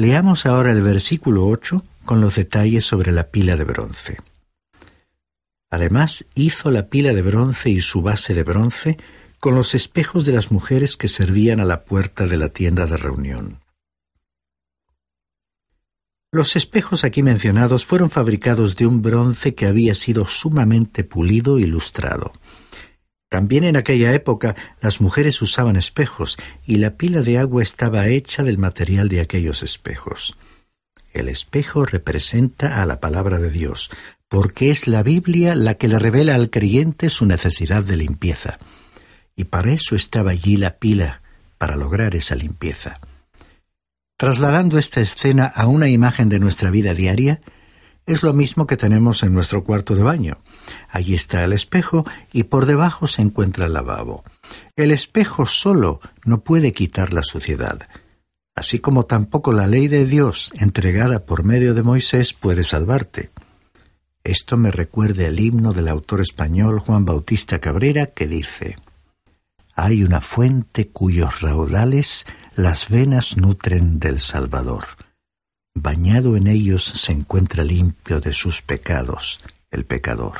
Leamos 0.01 0.47
ahora 0.47 0.71
el 0.71 0.81
versículo 0.81 1.45
8 1.45 1.83
con 2.05 2.21
los 2.21 2.33
detalles 2.33 2.83
sobre 2.85 3.11
la 3.11 3.27
pila 3.27 3.55
de 3.55 3.65
bronce. 3.65 4.17
Además, 5.69 6.25
hizo 6.33 6.71
la 6.71 6.87
pila 6.87 7.13
de 7.13 7.21
bronce 7.21 7.69
y 7.69 7.81
su 7.81 8.01
base 8.01 8.33
de 8.33 8.41
bronce 8.41 8.97
con 9.39 9.53
los 9.53 9.75
espejos 9.75 10.25
de 10.25 10.31
las 10.31 10.51
mujeres 10.51 10.97
que 10.97 11.07
servían 11.07 11.59
a 11.59 11.65
la 11.65 11.83
puerta 11.83 12.25
de 12.25 12.37
la 12.37 12.49
tienda 12.49 12.87
de 12.87 12.97
reunión. 12.97 13.59
Los 16.31 16.55
espejos 16.55 17.03
aquí 17.03 17.21
mencionados 17.21 17.85
fueron 17.85 18.09
fabricados 18.09 18.75
de 18.77 18.87
un 18.87 19.03
bronce 19.03 19.53
que 19.53 19.67
había 19.67 19.93
sido 19.93 20.25
sumamente 20.25 21.03
pulido 21.03 21.59
y 21.59 21.65
lustrado. 21.65 22.33
También 23.31 23.63
en 23.63 23.77
aquella 23.77 24.13
época 24.13 24.57
las 24.81 24.99
mujeres 24.99 25.41
usaban 25.41 25.77
espejos 25.77 26.37
y 26.65 26.79
la 26.79 26.97
pila 26.97 27.21
de 27.21 27.37
agua 27.37 27.63
estaba 27.63 28.09
hecha 28.09 28.43
del 28.43 28.57
material 28.57 29.07
de 29.07 29.21
aquellos 29.21 29.63
espejos. 29.63 30.37
El 31.13 31.29
espejo 31.29 31.85
representa 31.85 32.81
a 32.81 32.85
la 32.85 32.99
palabra 32.99 33.39
de 33.39 33.49
Dios, 33.49 33.89
porque 34.27 34.69
es 34.69 34.85
la 34.85 35.01
Biblia 35.01 35.55
la 35.55 35.75
que 35.75 35.87
le 35.87 35.97
revela 35.97 36.35
al 36.35 36.49
creyente 36.49 37.09
su 37.09 37.25
necesidad 37.25 37.85
de 37.85 37.95
limpieza. 37.95 38.59
Y 39.37 39.45
para 39.45 39.71
eso 39.71 39.95
estaba 39.95 40.31
allí 40.31 40.57
la 40.57 40.75
pila, 40.75 41.21
para 41.57 41.77
lograr 41.77 42.15
esa 42.15 42.35
limpieza. 42.35 42.95
Trasladando 44.17 44.77
esta 44.77 44.99
escena 44.99 45.45
a 45.45 45.67
una 45.67 45.87
imagen 45.87 46.27
de 46.27 46.39
nuestra 46.39 46.69
vida 46.69 46.93
diaria, 46.93 47.39
es 48.11 48.23
lo 48.23 48.33
mismo 48.33 48.67
que 48.67 48.75
tenemos 48.75 49.23
en 49.23 49.33
nuestro 49.33 49.63
cuarto 49.63 49.95
de 49.95 50.03
baño. 50.03 50.41
Allí 50.89 51.15
está 51.15 51.43
el 51.43 51.53
espejo 51.53 52.05
y 52.33 52.43
por 52.43 52.65
debajo 52.65 53.07
se 53.07 53.21
encuentra 53.21 53.67
el 53.67 53.73
lavabo. 53.73 54.23
El 54.75 54.91
espejo 54.91 55.45
solo 55.45 56.01
no 56.25 56.41
puede 56.41 56.73
quitar 56.73 57.13
la 57.13 57.23
suciedad, 57.23 57.87
así 58.53 58.79
como 58.79 59.05
tampoco 59.05 59.53
la 59.53 59.65
ley 59.65 59.87
de 59.87 60.05
Dios 60.05 60.51
entregada 60.59 61.25
por 61.25 61.45
medio 61.45 61.73
de 61.73 61.83
Moisés 61.83 62.33
puede 62.33 62.65
salvarte. 62.65 63.31
Esto 64.25 64.57
me 64.57 64.71
recuerda 64.71 65.25
el 65.27 65.39
himno 65.39 65.71
del 65.71 65.87
autor 65.87 66.19
español 66.19 66.79
Juan 66.79 67.05
Bautista 67.05 67.59
Cabrera 67.59 68.07
que 68.07 68.27
dice 68.27 68.75
Hay 69.73 70.03
una 70.03 70.19
fuente 70.19 70.87
cuyos 70.87 71.39
raudales 71.39 72.25
las 72.55 72.89
venas 72.89 73.37
nutren 73.37 73.99
del 73.99 74.19
Salvador 74.19 74.85
bañado 75.73 76.35
en 76.35 76.47
ellos 76.47 76.83
se 76.83 77.11
encuentra 77.11 77.63
limpio 77.63 78.19
de 78.19 78.33
sus 78.33 78.61
pecados 78.61 79.39
el 79.71 79.85
pecador. 79.85 80.37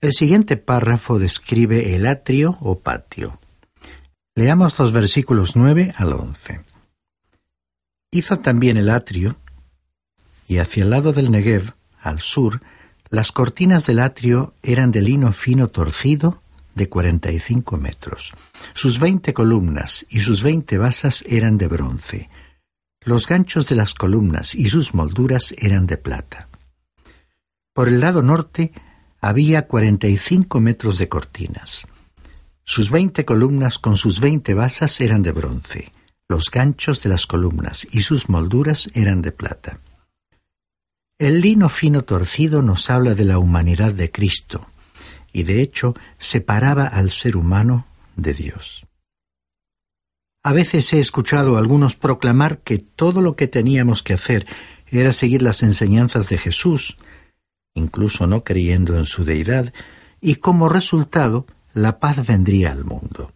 El 0.00 0.12
siguiente 0.12 0.56
párrafo 0.58 1.18
describe 1.18 1.94
el 1.94 2.06
atrio 2.06 2.58
o 2.60 2.78
patio. 2.78 3.38
Leamos 4.34 4.78
los 4.78 4.92
versículos 4.92 5.56
9 5.56 5.94
al 5.96 6.12
11. 6.12 6.60
Hizo 8.10 8.38
también 8.40 8.76
el 8.76 8.90
atrio, 8.90 9.36
y 10.46 10.58
hacia 10.58 10.84
el 10.84 10.90
lado 10.90 11.12
del 11.12 11.30
Negev, 11.30 11.72
al 12.00 12.20
sur, 12.20 12.60
las 13.08 13.32
cortinas 13.32 13.86
del 13.86 14.00
atrio 14.00 14.52
eran 14.62 14.90
de 14.90 15.00
lino 15.00 15.32
fino 15.32 15.68
torcido 15.68 16.42
de 16.74 16.88
cuarenta 16.88 17.30
y 17.30 17.38
cinco 17.38 17.78
metros. 17.78 18.34
Sus 18.74 18.98
veinte 18.98 19.32
columnas 19.32 20.04
y 20.10 20.20
sus 20.20 20.42
veinte 20.42 20.76
basas 20.76 21.24
eran 21.28 21.56
de 21.56 21.68
bronce, 21.68 22.28
los 23.04 23.26
ganchos 23.26 23.68
de 23.68 23.76
las 23.76 23.94
columnas 23.94 24.54
y 24.54 24.68
sus 24.68 24.94
molduras 24.94 25.54
eran 25.58 25.86
de 25.86 25.96
plata. 25.96 26.48
Por 27.74 27.88
el 27.88 28.00
lado 28.00 28.22
norte 28.22 28.72
había 29.20 29.66
cuarenta 29.66 30.06
y 30.06 30.16
cinco 30.16 30.60
metros 30.60 30.98
de 30.98 31.08
cortinas. 31.08 31.86
Sus 32.64 32.90
veinte 32.90 33.24
columnas 33.24 33.78
con 33.78 33.96
sus 33.96 34.20
veinte 34.20 34.54
basas 34.54 35.00
eran 35.00 35.22
de 35.22 35.32
bronce, 35.32 35.92
Los 36.26 36.50
ganchos 36.50 37.02
de 37.02 37.10
las 37.10 37.26
columnas 37.26 37.86
y 37.90 38.00
sus 38.00 38.30
molduras 38.30 38.90
eran 38.94 39.20
de 39.20 39.30
plata. 39.30 39.80
El 41.18 41.42
lino 41.42 41.68
fino 41.68 42.02
torcido 42.02 42.62
nos 42.62 42.88
habla 42.88 43.14
de 43.14 43.26
la 43.26 43.38
humanidad 43.38 43.92
de 43.92 44.10
Cristo 44.10 44.66
y 45.32 45.42
de 45.42 45.60
hecho 45.60 45.94
separaba 46.18 46.86
al 46.86 47.10
ser 47.10 47.36
humano 47.36 47.86
de 48.16 48.32
Dios. 48.32 48.86
A 50.46 50.52
veces 50.52 50.92
he 50.92 51.00
escuchado 51.00 51.56
a 51.56 51.58
algunos 51.58 51.96
proclamar 51.96 52.58
que 52.58 52.76
todo 52.76 53.22
lo 53.22 53.34
que 53.34 53.48
teníamos 53.48 54.02
que 54.02 54.12
hacer 54.12 54.46
era 54.88 55.14
seguir 55.14 55.40
las 55.40 55.62
enseñanzas 55.62 56.28
de 56.28 56.36
Jesús, 56.36 56.98
incluso 57.74 58.26
no 58.26 58.44
creyendo 58.44 58.98
en 58.98 59.06
su 59.06 59.24
deidad, 59.24 59.72
y 60.20 60.36
como 60.36 60.68
resultado 60.68 61.46
la 61.72 61.98
paz 61.98 62.26
vendría 62.26 62.72
al 62.72 62.84
mundo. 62.84 63.32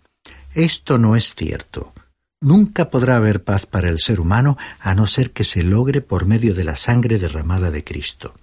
Esto 0.54 0.98
no 0.98 1.16
es 1.16 1.34
cierto. 1.34 1.94
Nunca 2.42 2.90
podrá 2.90 3.16
haber 3.16 3.42
paz 3.42 3.64
para 3.64 3.88
el 3.88 4.00
ser 4.00 4.20
humano 4.20 4.58
a 4.78 4.94
no 4.94 5.06
ser 5.06 5.30
que 5.30 5.44
se 5.44 5.62
logre 5.62 6.02
por 6.02 6.26
medio 6.26 6.54
de 6.54 6.64
la 6.64 6.76
sangre 6.76 7.18
derramada 7.18 7.70
de 7.70 7.84
Cristo. 7.84 8.34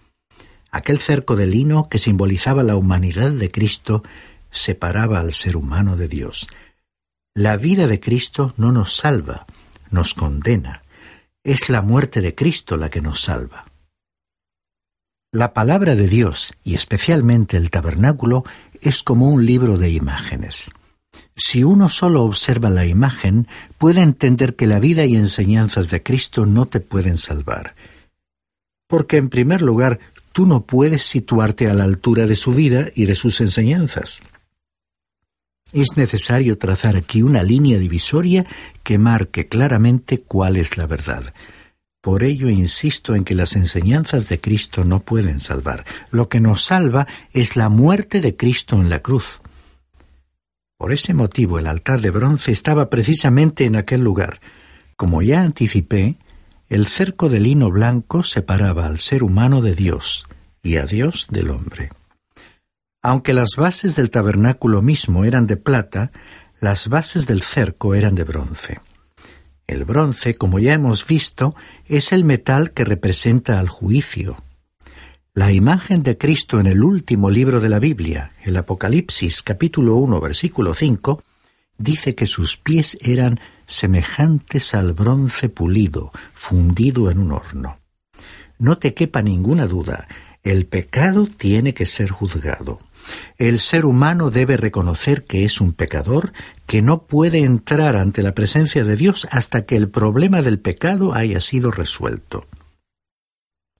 Aquel 0.71 0.99
cerco 0.99 1.35
de 1.35 1.45
lino 1.45 1.87
que 1.87 1.99
simbolizaba 1.99 2.63
la 2.63 2.77
humanidad 2.77 3.31
de 3.31 3.49
Cristo 3.49 4.03
separaba 4.49 5.19
al 5.19 5.33
ser 5.33 5.55
humano 5.55 5.97
de 5.97 6.07
Dios. 6.07 6.47
La 7.37 7.57
vida 7.57 7.87
de 7.87 7.99
Cristo 7.99 8.53
no 8.55 8.71
nos 8.71 8.95
salva, 8.95 9.45
nos 9.91 10.13
condena. 10.13 10.83
Es 11.43 11.67
la 11.67 11.81
muerte 11.81 12.21
de 12.21 12.33
Cristo 12.33 12.77
la 12.77 12.89
que 12.89 13.01
nos 13.01 13.19
salva. 13.19 13.65
La 15.33 15.53
palabra 15.53 15.95
de 15.95 16.07
Dios, 16.07 16.53
y 16.63 16.75
especialmente 16.75 17.57
el 17.57 17.71
tabernáculo, 17.71 18.45
es 18.79 19.03
como 19.03 19.27
un 19.27 19.45
libro 19.45 19.77
de 19.77 19.89
imágenes. 19.89 20.71
Si 21.35 21.65
uno 21.65 21.89
solo 21.89 22.23
observa 22.23 22.69
la 22.69 22.85
imagen, 22.85 23.49
puede 23.77 23.99
entender 23.99 24.55
que 24.55 24.65
la 24.65 24.79
vida 24.79 25.03
y 25.03 25.17
enseñanzas 25.17 25.89
de 25.89 26.01
Cristo 26.01 26.45
no 26.45 26.67
te 26.67 26.79
pueden 26.79 27.17
salvar. 27.17 27.75
Porque 28.87 29.17
en 29.17 29.27
primer 29.27 29.61
lugar, 29.61 29.99
tú 30.31 30.45
no 30.45 30.61
puedes 30.61 31.03
situarte 31.03 31.69
a 31.69 31.73
la 31.73 31.83
altura 31.83 32.27
de 32.27 32.37
su 32.37 32.53
vida 32.53 32.87
y 32.95 33.07
de 33.07 33.15
sus 33.15 33.41
enseñanzas. 33.41 34.21
Es 35.75 35.97
necesario 35.97 36.57
trazar 36.57 36.95
aquí 36.95 37.21
una 37.21 37.43
línea 37.43 37.77
divisoria 37.77 38.45
que 38.81 38.97
marque 38.97 39.49
claramente 39.49 40.21
cuál 40.21 40.55
es 40.55 40.77
la 40.77 40.87
verdad. 40.87 41.33
Por 41.99 42.23
ello 42.23 42.47
insisto 42.47 43.13
en 43.13 43.25
que 43.25 43.35
las 43.35 43.57
enseñanzas 43.57 44.29
de 44.29 44.39
Cristo 44.39 44.85
no 44.85 45.01
pueden 45.01 45.41
salvar. 45.41 45.83
Lo 46.11 46.29
que 46.29 46.39
nos 46.39 46.63
salva 46.63 47.07
es 47.33 47.57
la 47.57 47.67
muerte 47.67 48.21
de 48.21 48.37
Cristo 48.37 48.77
en 48.77 48.89
la 48.89 48.99
cruz. 49.01 49.41
Por 50.77 50.93
ese 50.93 51.13
motivo 51.13 51.59
el 51.59 51.67
altar 51.67 51.99
de 51.99 52.11
bronce 52.11 52.53
estaba 52.53 52.89
precisamente 52.89 53.65
en 53.65 53.75
aquel 53.75 53.99
lugar. 53.99 54.39
Como 54.95 55.21
ya 55.23 55.41
anticipé, 55.41 56.15
el 56.69 56.87
cerco 56.87 57.27
de 57.27 57.41
lino 57.41 57.69
blanco 57.69 58.23
separaba 58.23 58.85
al 58.85 58.99
ser 58.99 59.23
humano 59.23 59.61
de 59.61 59.75
Dios 59.75 60.25
y 60.63 60.77
a 60.77 60.85
Dios 60.85 61.27
del 61.29 61.49
hombre. 61.49 61.89
Aunque 63.07 63.33
las 63.33 63.51
bases 63.55 63.95
del 63.95 64.09
tabernáculo 64.09 64.81
mismo 64.81 65.25
eran 65.25 65.45
de 65.45 65.57
plata, 65.57 66.11
las 66.59 66.87
bases 66.87 67.27
del 67.27 67.43
cerco 67.43 67.93
eran 67.93 68.15
de 68.15 68.23
bronce. 68.23 68.81
El 69.67 69.85
bronce, 69.85 70.33
como 70.33 70.57
ya 70.57 70.73
hemos 70.73 71.05
visto, 71.05 71.55
es 71.85 72.11
el 72.11 72.23
metal 72.23 72.71
que 72.71 72.83
representa 72.83 73.59
al 73.59 73.69
juicio. 73.69 74.43
La 75.35 75.51
imagen 75.51 76.01
de 76.01 76.17
Cristo 76.17 76.59
en 76.59 76.65
el 76.65 76.83
último 76.83 77.29
libro 77.29 77.59
de 77.59 77.69
la 77.69 77.77
Biblia, 77.77 78.31
el 78.41 78.57
Apocalipsis 78.57 79.43
capítulo 79.43 79.97
1 79.97 80.19
versículo 80.19 80.73
5, 80.73 81.21
dice 81.77 82.15
que 82.15 82.25
sus 82.25 82.57
pies 82.57 82.97
eran 83.01 83.39
semejantes 83.67 84.73
al 84.73 84.93
bronce 84.93 85.49
pulido, 85.49 86.11
fundido 86.33 87.11
en 87.11 87.19
un 87.19 87.33
horno. 87.33 87.77
No 88.57 88.79
te 88.79 88.95
quepa 88.95 89.21
ninguna 89.21 89.67
duda, 89.67 90.07
el 90.41 90.65
pecado 90.65 91.27
tiene 91.27 91.75
que 91.75 91.85
ser 91.85 92.09
juzgado. 92.09 92.79
El 93.37 93.59
ser 93.59 93.85
humano 93.85 94.31
debe 94.31 94.57
reconocer 94.57 95.23
que 95.23 95.43
es 95.43 95.59
un 95.59 95.73
pecador, 95.73 96.31
que 96.65 96.81
no 96.81 97.03
puede 97.03 97.39
entrar 97.39 97.95
ante 97.95 98.21
la 98.21 98.33
presencia 98.33 98.83
de 98.83 98.95
Dios 98.95 99.27
hasta 99.31 99.65
que 99.65 99.75
el 99.75 99.89
problema 99.89 100.41
del 100.41 100.59
pecado 100.59 101.13
haya 101.13 101.41
sido 101.41 101.71
resuelto. 101.71 102.47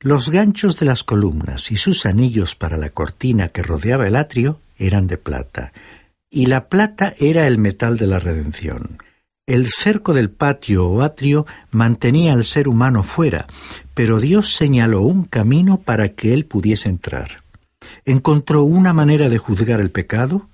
Los 0.02 0.30
ganchos 0.30 0.78
de 0.78 0.86
las 0.86 1.04
columnas 1.04 1.72
y 1.72 1.78
sus 1.78 2.06
anillos 2.06 2.56
para 2.56 2.78
la 2.78 2.90
cortina 2.90 3.48
que 3.48 3.64
rodeaba 3.64 4.08
el 4.08 4.16
atrio 4.16 4.60
eran 4.78 5.08
de 5.08 5.18
plata, 5.18 5.72
y 6.30 6.48
la 6.48 6.68
plata 6.68 7.14
era 7.18 7.48
el 7.48 7.58
metal 7.58 7.98
de 7.98 8.08
la 8.08 8.20
redención. 8.20 8.98
El 9.48 9.68
cerco 9.70 10.14
del 10.14 10.32
patio 10.32 10.88
o 10.88 11.02
atrio 11.02 11.46
mantenía 11.72 12.34
al 12.34 12.44
ser 12.44 12.68
humano 12.68 13.04
fuera, 13.04 13.48
pero 13.94 14.20
Dios 14.20 14.54
señaló 14.54 15.02
un 15.02 15.24
camino 15.24 15.80
para 15.80 16.10
que 16.10 16.34
él 16.34 16.46
pudiese 16.46 16.90
entrar 16.90 17.45
encontró 18.06 18.64
una 18.64 18.94
manera 18.94 19.30
de 19.30 19.38
juzgar 19.38 19.80
el 19.80 19.92
pecado 19.92 20.50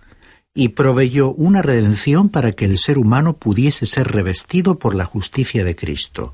y 0.54 0.70
proveyó 0.70 1.32
una 1.32 1.62
redención 1.62 2.30
para 2.30 2.52
que 2.52 2.66
el 2.66 2.78
ser 2.78 2.98
humano 2.98 3.38
pudiese 3.38 3.86
ser 3.86 4.12
revestido 4.12 4.80
por 4.80 4.96
la 4.96 5.06
justicia 5.06 5.64
de 5.64 5.76
Cristo. 5.76 6.34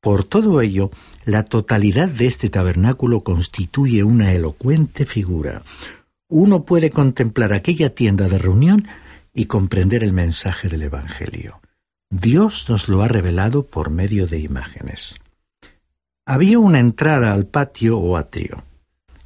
Por 0.00 0.24
todo 0.24 0.60
ello, 0.60 0.90
la 1.24 1.44
totalidad 1.44 2.08
de 2.08 2.26
este 2.26 2.48
tabernáculo 2.48 3.20
constituye 3.20 4.02
una 4.02 4.32
elocuente 4.32 5.04
figura. 5.04 5.62
Uno 6.28 6.64
puede 6.64 6.90
contemplar 6.90 7.52
aquella 7.52 7.94
tienda 7.94 8.28
de 8.28 8.38
reunión 8.38 8.88
y 9.34 9.44
comprender 9.44 10.02
el 10.02 10.12
mensaje 10.12 10.68
del 10.68 10.82
Evangelio. 10.82 11.60
Dios 12.08 12.68
nos 12.68 12.88
lo 12.88 13.02
ha 13.02 13.08
revelado 13.08 13.66
por 13.66 13.90
medio 13.90 14.26
de 14.26 14.40
imágenes. 14.40 15.16
Había 16.26 16.58
una 16.58 16.80
entrada 16.80 17.32
al 17.32 17.46
patio 17.46 17.98
o 17.98 18.16
atrio. 18.16 18.64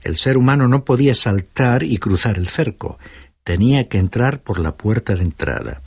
El 0.05 0.19
ser 0.19 0.37
humano 0.37 0.69
no 0.69 0.85
podía 0.85 1.14
saltar 1.14 1.83
y 1.83 1.97
cruzar 1.97 2.37
el 2.37 2.47
cerco, 2.47 2.99
tenía 3.43 3.88
que 3.88 3.97
entrar 3.97 4.43
por 4.43 4.59
la 4.59 4.77
puerta 4.77 5.14
de 5.14 5.23
entrada. 5.23 5.83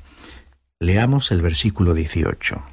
Leamos 0.80 1.32
el 1.32 1.44
versículo 1.44 1.94
18. 1.94 2.64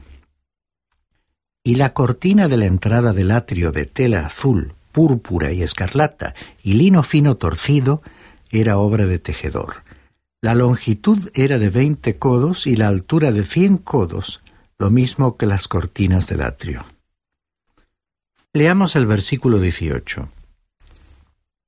Y 1.62 1.76
la 1.76 1.92
cortina 1.92 2.48
de 2.48 2.56
la 2.56 2.64
entrada 2.64 3.12
del 3.12 3.30
atrio 3.30 3.72
de 3.72 3.84
tela 3.84 4.24
azul, 4.24 4.72
púrpura 4.90 5.52
y 5.52 5.62
escarlata 5.62 6.34
y 6.62 6.74
lino 6.74 7.02
fino 7.02 7.36
torcido 7.36 8.02
era 8.50 8.78
obra 8.78 9.04
de 9.04 9.18
tejedor. 9.18 9.82
La 10.40 10.54
longitud 10.54 11.30
era 11.34 11.58
de 11.58 11.68
veinte 11.68 12.16
codos 12.16 12.66
y 12.66 12.76
la 12.76 12.88
altura 12.88 13.32
de 13.32 13.44
cien 13.44 13.76
codos, 13.76 14.40
lo 14.78 14.88
mismo 14.88 15.36
que 15.36 15.44
las 15.44 15.68
cortinas 15.68 16.26
del 16.26 16.40
atrio. 16.40 16.84
Leamos 18.54 18.96
el 18.96 19.06
versículo 19.06 19.58
18 19.58 20.28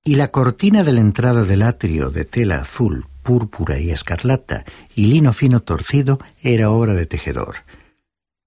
y 0.07 0.14
la 0.14 0.29
cortina 0.29 0.85
de 0.85 0.92
la 0.92 1.01
entrada 1.01 1.42
del 1.42 1.62
atrio 1.62 2.11
de 2.11 2.25
tela 2.25 2.61
azul, 2.61 3.09
púrpura 3.25 3.81
y 3.81 3.90
escarlata 3.90 4.64
y 4.95 5.09
lino 5.09 5.33
fino 5.33 5.59
torcido 5.59 6.21
era 6.40 6.71
obra 6.71 6.95
de 6.95 7.07
tejedor. 7.07 7.57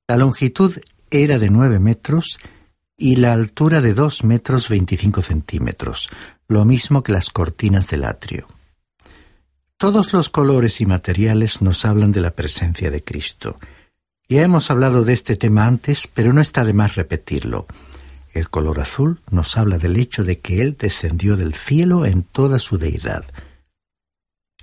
La 0.08 0.16
longitud 0.16 0.78
era 1.12 1.38
de 1.38 1.50
nueve 1.50 1.80
metros 1.80 2.40
y 2.96 3.18
la 3.18 3.34
altura 3.34 3.82
de 3.82 3.94
dos 3.94 4.24
metros 4.24 4.70
veinticinco 4.70 5.22
centímetros, 5.22 6.10
lo 6.48 6.64
mismo 6.64 7.04
que 7.04 7.12
las 7.12 7.30
cortinas 7.30 7.90
del 7.90 8.06
atrio. 8.06 8.48
Todos 9.76 10.14
los 10.14 10.30
colores 10.30 10.80
y 10.80 10.86
materiales 10.86 11.62
nos 11.62 11.84
hablan 11.84 12.14
de 12.14 12.22
la 12.22 12.32
presencia 12.32 12.90
de 12.90 13.04
Cristo. 13.04 13.60
Ya 14.30 14.44
hemos 14.44 14.72
hablado 14.72 15.04
de 15.04 15.12
este 15.12 15.36
tema 15.36 15.68
antes, 15.68 16.08
pero 16.08 16.32
no 16.32 16.40
está 16.40 16.64
de 16.64 16.74
más 16.74 16.96
repetirlo. 16.96 17.68
El 18.34 18.50
color 18.50 18.80
azul 18.80 19.22
nos 19.32 19.58
habla 19.58 19.78
del 19.78 19.98
hecho 19.98 20.24
de 20.24 20.40
que 20.40 20.62
Él 20.62 20.78
descendió 20.80 21.36
del 21.36 21.54
cielo 21.56 22.06
en 22.06 22.24
toda 22.24 22.60
su 22.60 22.78
deidad. 22.78 23.26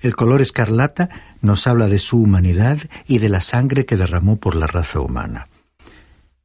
El 0.00 0.14
color 0.14 0.42
escarlata 0.42 1.36
nos 1.40 1.66
habla 1.66 1.88
de 1.88 1.98
su 1.98 2.20
humanidad 2.20 2.78
y 3.06 3.18
de 3.18 3.28
la 3.28 3.40
sangre 3.40 3.86
que 3.86 3.96
derramó 3.96 4.36
por 4.36 4.54
la 4.54 4.66
raza 4.66 5.00
humana. 5.00 5.48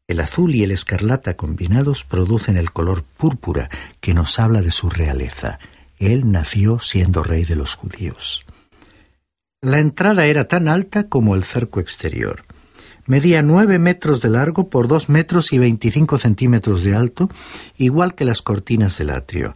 El 0.07 0.19
azul 0.19 0.55
y 0.55 0.63
el 0.63 0.71
escarlata 0.71 1.35
combinados 1.35 2.03
producen 2.03 2.57
el 2.57 2.71
color 2.71 3.03
púrpura 3.03 3.69
que 3.99 4.13
nos 4.13 4.39
habla 4.39 4.61
de 4.61 4.71
su 4.71 4.89
realeza. 4.89 5.59
Él 5.99 6.31
nació 6.31 6.79
siendo 6.79 7.23
rey 7.23 7.45
de 7.45 7.55
los 7.55 7.75
judíos. 7.75 8.45
La 9.61 9.79
entrada 9.79 10.25
era 10.25 10.47
tan 10.47 10.67
alta 10.67 11.03
como 11.05 11.35
el 11.35 11.43
cerco 11.43 11.79
exterior. 11.79 12.43
Medía 13.11 13.41
nueve 13.41 13.77
metros 13.77 14.21
de 14.21 14.29
largo 14.29 14.69
por 14.69 14.87
dos 14.87 15.09
metros 15.09 15.51
y 15.51 15.57
veinticinco 15.57 16.17
centímetros 16.17 16.81
de 16.81 16.95
alto, 16.95 17.29
igual 17.77 18.15
que 18.15 18.23
las 18.23 18.41
cortinas 18.41 18.97
del 18.97 19.09
atrio. 19.09 19.53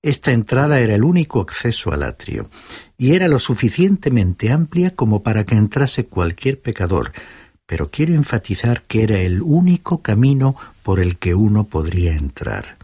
Esta 0.00 0.32
entrada 0.32 0.80
era 0.80 0.94
el 0.94 1.04
único 1.04 1.42
acceso 1.42 1.92
al 1.92 2.02
atrio, 2.02 2.48
y 2.96 3.12
era 3.12 3.28
lo 3.28 3.38
suficientemente 3.38 4.50
amplia 4.50 4.96
como 4.96 5.22
para 5.22 5.44
que 5.44 5.54
entrase 5.54 6.06
cualquier 6.06 6.62
pecador, 6.62 7.12
pero 7.66 7.90
quiero 7.90 8.14
enfatizar 8.14 8.82
que 8.84 9.02
era 9.02 9.18
el 9.18 9.42
único 9.42 10.00
camino 10.00 10.56
por 10.82 10.98
el 10.98 11.18
que 11.18 11.34
uno 11.34 11.64
podría 11.64 12.14
entrar. 12.14 12.78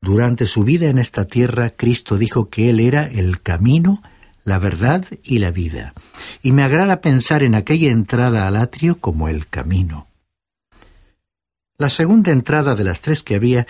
Durante 0.00 0.46
su 0.46 0.62
vida 0.62 0.86
en 0.88 0.98
esta 0.98 1.24
tierra, 1.24 1.70
Cristo 1.70 2.16
dijo 2.16 2.48
que 2.48 2.70
Él 2.70 2.78
era 2.78 3.08
el 3.08 3.40
camino, 3.40 4.04
la 4.46 4.60
verdad 4.60 5.04
y 5.24 5.40
la 5.40 5.50
vida, 5.50 5.92
y 6.40 6.52
me 6.52 6.62
agrada 6.62 7.00
pensar 7.00 7.42
en 7.42 7.56
aquella 7.56 7.90
entrada 7.90 8.46
al 8.46 8.56
atrio 8.56 8.98
como 9.00 9.28
el 9.28 9.48
camino. 9.48 10.06
La 11.76 11.90
segunda 11.90 12.30
entrada 12.30 12.76
de 12.76 12.84
las 12.84 13.00
tres 13.00 13.24
que 13.24 13.34
había, 13.34 13.66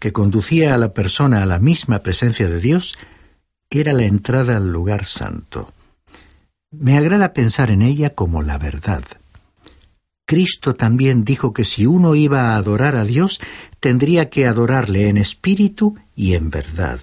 que 0.00 0.12
conducía 0.12 0.74
a 0.74 0.78
la 0.78 0.92
persona 0.92 1.42
a 1.42 1.46
la 1.46 1.60
misma 1.60 2.00
presencia 2.00 2.48
de 2.48 2.58
Dios, 2.60 2.98
era 3.70 3.92
la 3.92 4.04
entrada 4.04 4.56
al 4.56 4.72
lugar 4.72 5.04
santo. 5.04 5.72
Me 6.72 6.98
agrada 6.98 7.32
pensar 7.32 7.70
en 7.70 7.80
ella 7.80 8.10
como 8.10 8.42
la 8.42 8.58
verdad. 8.58 9.04
Cristo 10.26 10.74
también 10.74 11.24
dijo 11.24 11.52
que 11.52 11.64
si 11.64 11.86
uno 11.86 12.16
iba 12.16 12.50
a 12.50 12.56
adorar 12.56 12.96
a 12.96 13.04
Dios, 13.04 13.40
tendría 13.78 14.28
que 14.28 14.46
adorarle 14.46 15.08
en 15.08 15.18
espíritu 15.18 15.96
y 16.16 16.34
en 16.34 16.50
verdad. 16.50 16.98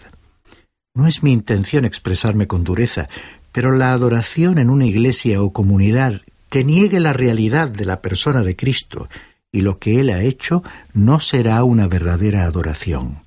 No 0.95 1.07
es 1.07 1.23
mi 1.23 1.31
intención 1.31 1.85
expresarme 1.85 2.47
con 2.47 2.63
dureza, 2.63 3.09
pero 3.51 3.71
la 3.71 3.93
adoración 3.93 4.59
en 4.59 4.69
una 4.69 4.85
iglesia 4.85 5.41
o 5.41 5.51
comunidad 5.51 6.21
que 6.49 6.63
niegue 6.63 6.99
la 6.99 7.13
realidad 7.13 7.67
de 7.67 7.85
la 7.85 8.01
persona 8.01 8.43
de 8.43 8.55
Cristo 8.55 9.09
y 9.51 9.61
lo 9.61 9.79
que 9.79 9.99
Él 9.99 10.09
ha 10.09 10.21
hecho 10.21 10.63
no 10.93 11.19
será 11.19 11.63
una 11.63 11.87
verdadera 11.87 12.43
adoración. 12.43 13.23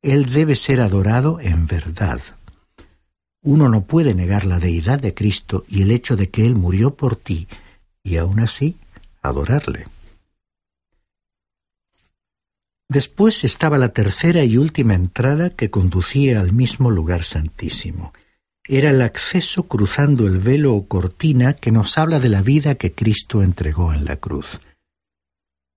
Él 0.00 0.32
debe 0.32 0.54
ser 0.54 0.80
adorado 0.80 1.40
en 1.40 1.66
verdad. 1.66 2.20
Uno 3.42 3.68
no 3.68 3.82
puede 3.82 4.14
negar 4.14 4.46
la 4.46 4.60
deidad 4.60 5.00
de 5.00 5.14
Cristo 5.14 5.64
y 5.68 5.82
el 5.82 5.90
hecho 5.90 6.14
de 6.16 6.30
que 6.30 6.46
Él 6.46 6.54
murió 6.54 6.94
por 6.94 7.16
ti, 7.16 7.48
y 8.04 8.16
aún 8.16 8.38
así 8.40 8.76
adorarle. 9.22 9.86
Después 12.92 13.42
estaba 13.44 13.78
la 13.78 13.94
tercera 13.94 14.44
y 14.44 14.58
última 14.58 14.92
entrada 14.92 15.48
que 15.48 15.70
conducía 15.70 16.40
al 16.40 16.52
mismo 16.52 16.90
lugar 16.90 17.24
santísimo. 17.24 18.12
Era 18.68 18.90
el 18.90 19.00
acceso 19.00 19.62
cruzando 19.62 20.26
el 20.26 20.36
velo 20.36 20.74
o 20.74 20.86
cortina 20.86 21.54
que 21.54 21.72
nos 21.72 21.96
habla 21.96 22.20
de 22.20 22.28
la 22.28 22.42
vida 22.42 22.74
que 22.74 22.92
Cristo 22.92 23.42
entregó 23.42 23.94
en 23.94 24.04
la 24.04 24.16
cruz. 24.16 24.60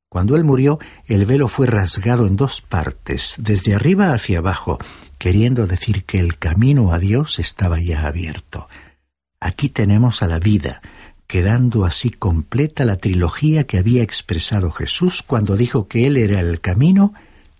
Cuando 0.09 0.35
Él 0.35 0.43
murió, 0.43 0.77
el 1.07 1.25
velo 1.25 1.47
fue 1.47 1.67
rasgado 1.67 2.27
en 2.27 2.35
dos 2.35 2.59
partes, 2.59 3.35
desde 3.37 3.75
arriba 3.75 4.11
hacia 4.11 4.39
abajo, 4.39 4.77
queriendo 5.17 5.67
decir 5.67 6.03
que 6.03 6.19
el 6.19 6.37
camino 6.37 6.91
a 6.91 6.99
Dios 6.99 7.39
estaba 7.39 7.79
ya 7.79 8.07
abierto. 8.07 8.67
Aquí 9.39 9.69
tenemos 9.69 10.21
a 10.21 10.27
la 10.27 10.39
vida, 10.39 10.81
quedando 11.27 11.85
así 11.85 12.09
completa 12.09 12.85
la 12.85 12.97
trilogía 12.97 13.65
que 13.65 13.77
había 13.77 14.03
expresado 14.03 14.71
Jesús 14.71 15.23
cuando 15.23 15.55
dijo 15.55 15.87
que 15.87 16.07
Él 16.07 16.17
era 16.17 16.39
el 16.39 16.61
camino, 16.61 17.13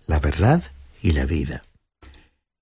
la 0.06 0.20
verdad 0.20 0.62
y 1.02 1.12
la 1.12 1.24
vida. 1.26 1.64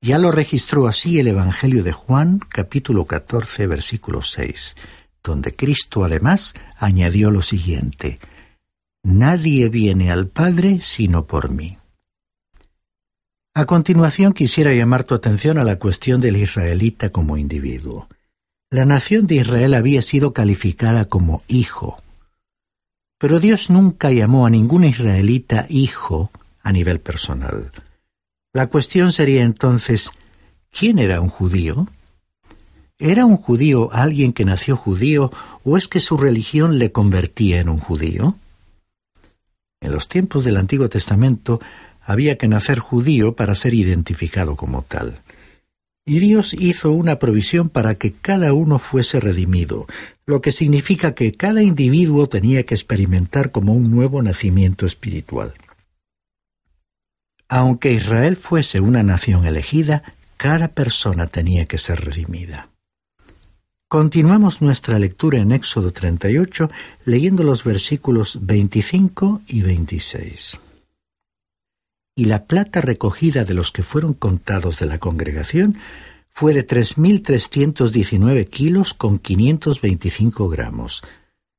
Ya 0.01 0.19
lo 0.19 0.31
registró 0.31 0.87
así 0.87 1.19
el 1.19 1.29
Evangelio 1.29 1.83
de 1.83 1.93
Juan, 1.93 2.39
capítulo 2.39 3.07
14, 3.07 3.67
versículo 3.67 4.23
6, 4.23 4.77
donde 5.23 5.55
Cristo 5.55 6.05
además 6.05 6.55
añadió 6.77 7.31
lo 7.31 7.43
siguiente, 7.43 8.19
Nadie 9.03 9.69
viene 9.69 10.11
al 10.11 10.29
Padre 10.29 10.81
sino 10.81 11.27
por 11.27 11.51
mí. 11.51 11.77
A 13.55 13.67
continuación 13.67 14.33
quisiera 14.33 14.73
llamar 14.73 15.05
tu 15.05 15.15
atención 15.15 15.59
a 15.59 15.65
la 15.65 15.79
cuestión 15.79 16.21
del 16.21 16.37
israelita 16.39 17.11
como 17.11 17.37
individuo. 17.37 18.09
La 18.71 18.85
nación 18.85 19.27
de 19.27 19.37
Israel 19.37 19.75
había 19.75 20.03
sido 20.03 20.33
calificada 20.33 21.05
como 21.05 21.43
hijo. 21.49 22.03
Pero 23.19 23.41
Dios 23.41 23.71
nunca 23.71 24.11
llamó 24.11 24.47
a 24.47 24.51
ningún 24.51 24.85
israelita 24.85 25.67
hijo 25.69 26.31
a 26.63 26.73
nivel 26.73 27.01
personal. 27.01 27.71
La 28.53 28.69
cuestión 28.69 29.13
sería 29.13 29.43
entonces, 29.43 30.11
¿quién 30.71 30.99
era 30.99 31.21
un 31.21 31.29
judío? 31.29 31.89
¿Era 32.99 33.27
un 33.27 33.37
judío 33.37 33.93
alguien 33.93 34.33
que 34.33 34.45
nació 34.45 34.77
judío 34.77 35.31
o 35.65 35.77
es 35.77 35.89
que 35.89 36.01
su 36.01 36.17
religión 36.17 36.79
le 36.79 36.93
convertía 36.93 37.61
en 37.61 37.69
un 37.69 37.79
judío? 37.79 38.37
En 39.81 39.93
los 39.93 40.09
tiempos 40.09 40.45
del 40.45 40.57
Antiguo 40.57 40.89
Testamento 40.89 41.61
había 42.01 42.39
que 42.39 42.49
nacer 42.49 42.79
judío 42.79 43.35
para 43.35 43.55
ser 43.55 43.75
identificado 43.75 44.57
como 44.57 44.83
tal. 44.83 45.21
Y 46.07 46.19
Dios 46.19 46.55
hizo 46.59 46.93
una 46.93 47.19
provisión 47.19 47.71
para 47.71 47.95
que 47.95 48.13
cada 48.13 48.53
uno 48.53 48.79
fuese 48.79 49.21
redimido, 49.21 49.87
lo 50.27 50.43
que 50.43 50.53
significa 50.53 51.15
que 51.15 51.33
cada 51.33 51.63
individuo 51.63 52.29
tenía 52.29 52.65
que 52.65 52.75
experimentar 52.75 53.51
como 53.51 53.73
un 53.73 53.91
nuevo 53.91 54.23
nacimiento 54.23 54.85
espiritual. 54.85 55.55
Aunque 57.49 57.93
Israel 57.93 58.37
fuese 58.37 58.81
una 58.81 59.03
nación 59.03 59.47
elegida, 59.47 60.03
cada 60.37 60.69
persona 60.69 61.27
tenía 61.27 61.65
que 61.65 61.79
ser 61.79 62.05
redimida. 62.05 62.69
Continuamos 63.89 64.61
nuestra 64.61 64.99
lectura 64.99 65.39
en 65.39 65.53
Éxodo 65.53 65.93
38 65.93 66.71
leyendo 67.07 67.45
los 67.45 67.65
versículos 67.65 68.39
25 68.43 69.43
y 69.47 69.63
26 69.63 70.59
y 72.17 72.27
la 72.27 72.45
plata 72.45 72.81
recogida 72.81 73.45
de 73.45 73.55
los 73.55 73.73
que 73.73 73.83
fueron 73.83 74.15
contados 74.15 74.79
de 74.79 74.87
la 74.87 74.99
congregación 74.99 75.79
fue 76.31 76.55
de 76.55 76.65
3.319 76.67 78.49
kilos 78.49 78.95
con 78.95 79.19
525 79.19 80.49
gramos, 80.49 81.03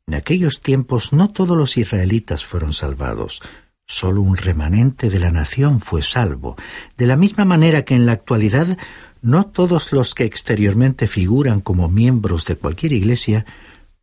En 0.07 0.15
aquellos 0.15 0.61
tiempos 0.61 1.13
no 1.13 1.33
todos 1.33 1.57
los 1.57 1.77
israelitas 1.77 2.45
fueron 2.45 2.73
salvados, 2.73 3.43
solo 3.85 4.23
un 4.23 4.37
remanente 4.37 5.11
de 5.11 5.19
la 5.19 5.33
nación 5.33 5.81
fue 5.81 6.03
salvo, 6.03 6.55
de 6.97 7.09
la 7.09 7.17
misma 7.17 7.45
manera 7.45 7.85
que 7.85 7.97
en 7.97 8.07
la 8.07 8.13
actualidad 8.13 8.79
no 9.21 9.47
todos 9.47 9.93
los 9.93 10.15
que 10.15 10.27
exteriormente 10.27 11.09
figuran 11.09 11.61
como 11.61 11.89
miembros 11.89 12.45
de 12.45 12.55
cualquier 12.55 12.93
iglesia 12.93 13.47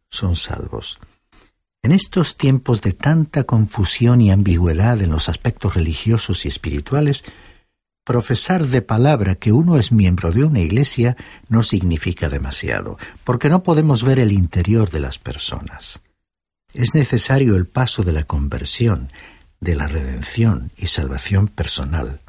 son 0.10 0.36
salvos. 0.36 1.00
En 1.84 1.91
estos 1.91 2.38
tiempos 2.38 2.82
de 2.82 2.94
tanta 2.94 3.44
confusión 3.44 4.22
y 4.22 4.32
ambigüedad 4.32 5.02
en 5.02 5.10
los 5.10 5.30
aspectos 5.30 5.74
religiosos 5.74 6.46
y 6.46 6.48
espirituales, 6.48 7.24
profesar 8.04 8.67
de 8.67 8.84
palabra 8.84 9.34
que 9.34 9.52
uno 9.52 9.78
es 9.78 9.91
miembro 9.91 10.32
de 10.32 10.44
una 10.44 10.60
iglesia 10.60 11.17
no 11.50 11.63
significa 11.63 12.30
demasiado, 12.30 13.00
porque 13.24 13.50
no 13.50 13.63
podemos 13.63 14.04
ver 14.04 14.20
el 14.20 14.32
interior 14.32 14.91
de 14.91 15.00
las 15.00 15.17
personas. 15.17 16.02
Es 16.76 16.94
necesario 16.94 17.56
el 17.56 17.65
paso 17.65 18.04
de 18.04 18.13
la 18.13 18.26
conversión, 18.26 19.10
de 19.60 19.76
la 19.76 19.88
redención 19.88 20.72
y 20.78 20.86
salvación 20.86 21.48
personal. 21.48 22.22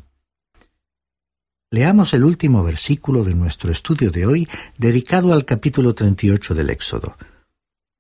Leamos 1.71 2.15
el 2.15 2.25
último 2.25 2.63
versículo 2.63 3.23
de 3.23 3.35
nuestro 3.35 3.71
estudio 3.71 4.11
de 4.11 4.27
hoy 4.27 4.49
dedicado 4.79 5.33
al 5.35 5.45
capítulo 5.45 5.95
38 5.95 6.55
del 6.55 6.71
Éxodo. 6.71 7.17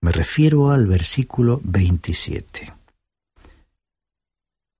Me 0.02 0.10
refiero 0.10 0.72
al 0.72 0.88
versículo 0.88 1.60
27. 1.62 2.74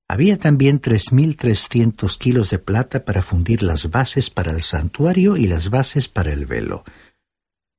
Había 0.09 0.37
también 0.37 0.83
3.300 0.83 2.19
kilos 2.19 2.51
de 2.51 2.59
plata 2.59 3.05
para 3.05 3.23
fundir 3.23 3.63
las 3.63 3.89
bases 3.93 4.31
para 4.31 4.51
el 4.51 4.63
santuario 4.63 5.37
y 5.37 5.47
las 5.47 5.71
bases 5.71 6.09
para 6.09 6.33
el 6.33 6.45
velo. 6.45 6.83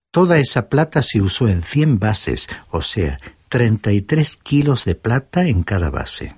Toda 0.10 0.39
esa 0.39 0.69
plata 0.69 1.01
se 1.01 1.21
usó 1.21 1.49
en 1.49 1.63
100 1.63 1.99
bases, 1.99 2.47
o 2.71 2.82
sea, 2.82 3.19
33 3.49 4.38
kilos 4.38 4.86
de 4.86 4.95
plata 4.95 5.45
en 5.45 5.63
cada 5.63 5.89
base. 5.89 6.38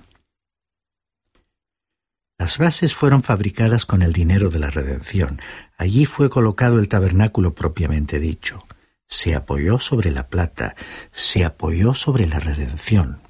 Las 2.40 2.58
bases 2.58 2.96
fueron 2.96 3.22
fabricadas 3.22 3.86
con 3.86 4.02
el 4.02 4.12
dinero 4.12 4.50
de 4.50 4.58
la 4.58 4.72
redención. 4.72 5.40
Allí 5.78 6.06
fue 6.08 6.32
colocado 6.32 6.80
el 6.80 6.90
tabernáculo 6.90 7.54
propiamente 7.54 8.20
dicho 8.20 8.66
se 9.08 9.36
apoyó 9.36 9.80
sobre 9.80 10.12
la 10.12 10.28
plata, 10.28 10.76
se 11.12 11.46
apoyó 11.46 11.94
sobre 11.94 12.28
la 12.28 12.40
redención. 12.40 13.22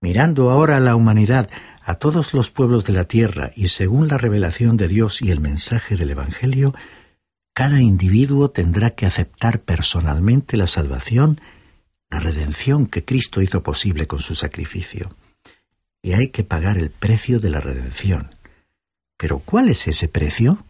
Mirando 0.00 0.50
ahora 0.50 0.76
a 0.76 0.80
la 0.80 0.94
humanidad, 0.94 1.50
a 1.82 1.94
todos 1.94 2.34
los 2.34 2.50
pueblos 2.50 2.84
de 2.84 2.92
la 2.92 3.04
tierra 3.04 3.52
y 3.56 3.68
según 3.68 4.08
la 4.08 4.18
revelación 4.18 4.76
de 4.76 4.88
Dios 4.88 5.22
y 5.22 5.30
el 5.30 5.40
mensaje 5.40 5.96
del 5.96 6.10
Evangelio, 6.10 6.74
cada 7.54 7.80
individuo 7.80 8.50
tendrá 8.50 8.90
que 8.90 9.06
aceptar 9.06 9.60
personalmente 9.60 10.56
la 10.56 10.66
salvación, 10.66 11.40
la 12.10 12.20
redención 12.20 12.86
que 12.86 13.04
Cristo 13.04 13.40
hizo 13.40 13.62
posible 13.62 14.06
con 14.06 14.18
su 14.18 14.34
sacrificio. 14.34 15.16
Y 16.02 16.12
hay 16.12 16.28
que 16.28 16.44
pagar 16.44 16.76
el 16.76 16.90
precio 16.90 17.40
de 17.40 17.50
la 17.50 17.60
redención. 17.60 18.34
Pero 19.16 19.38
¿cuál 19.38 19.70
es 19.70 19.88
ese 19.88 20.06
precio? 20.06 20.64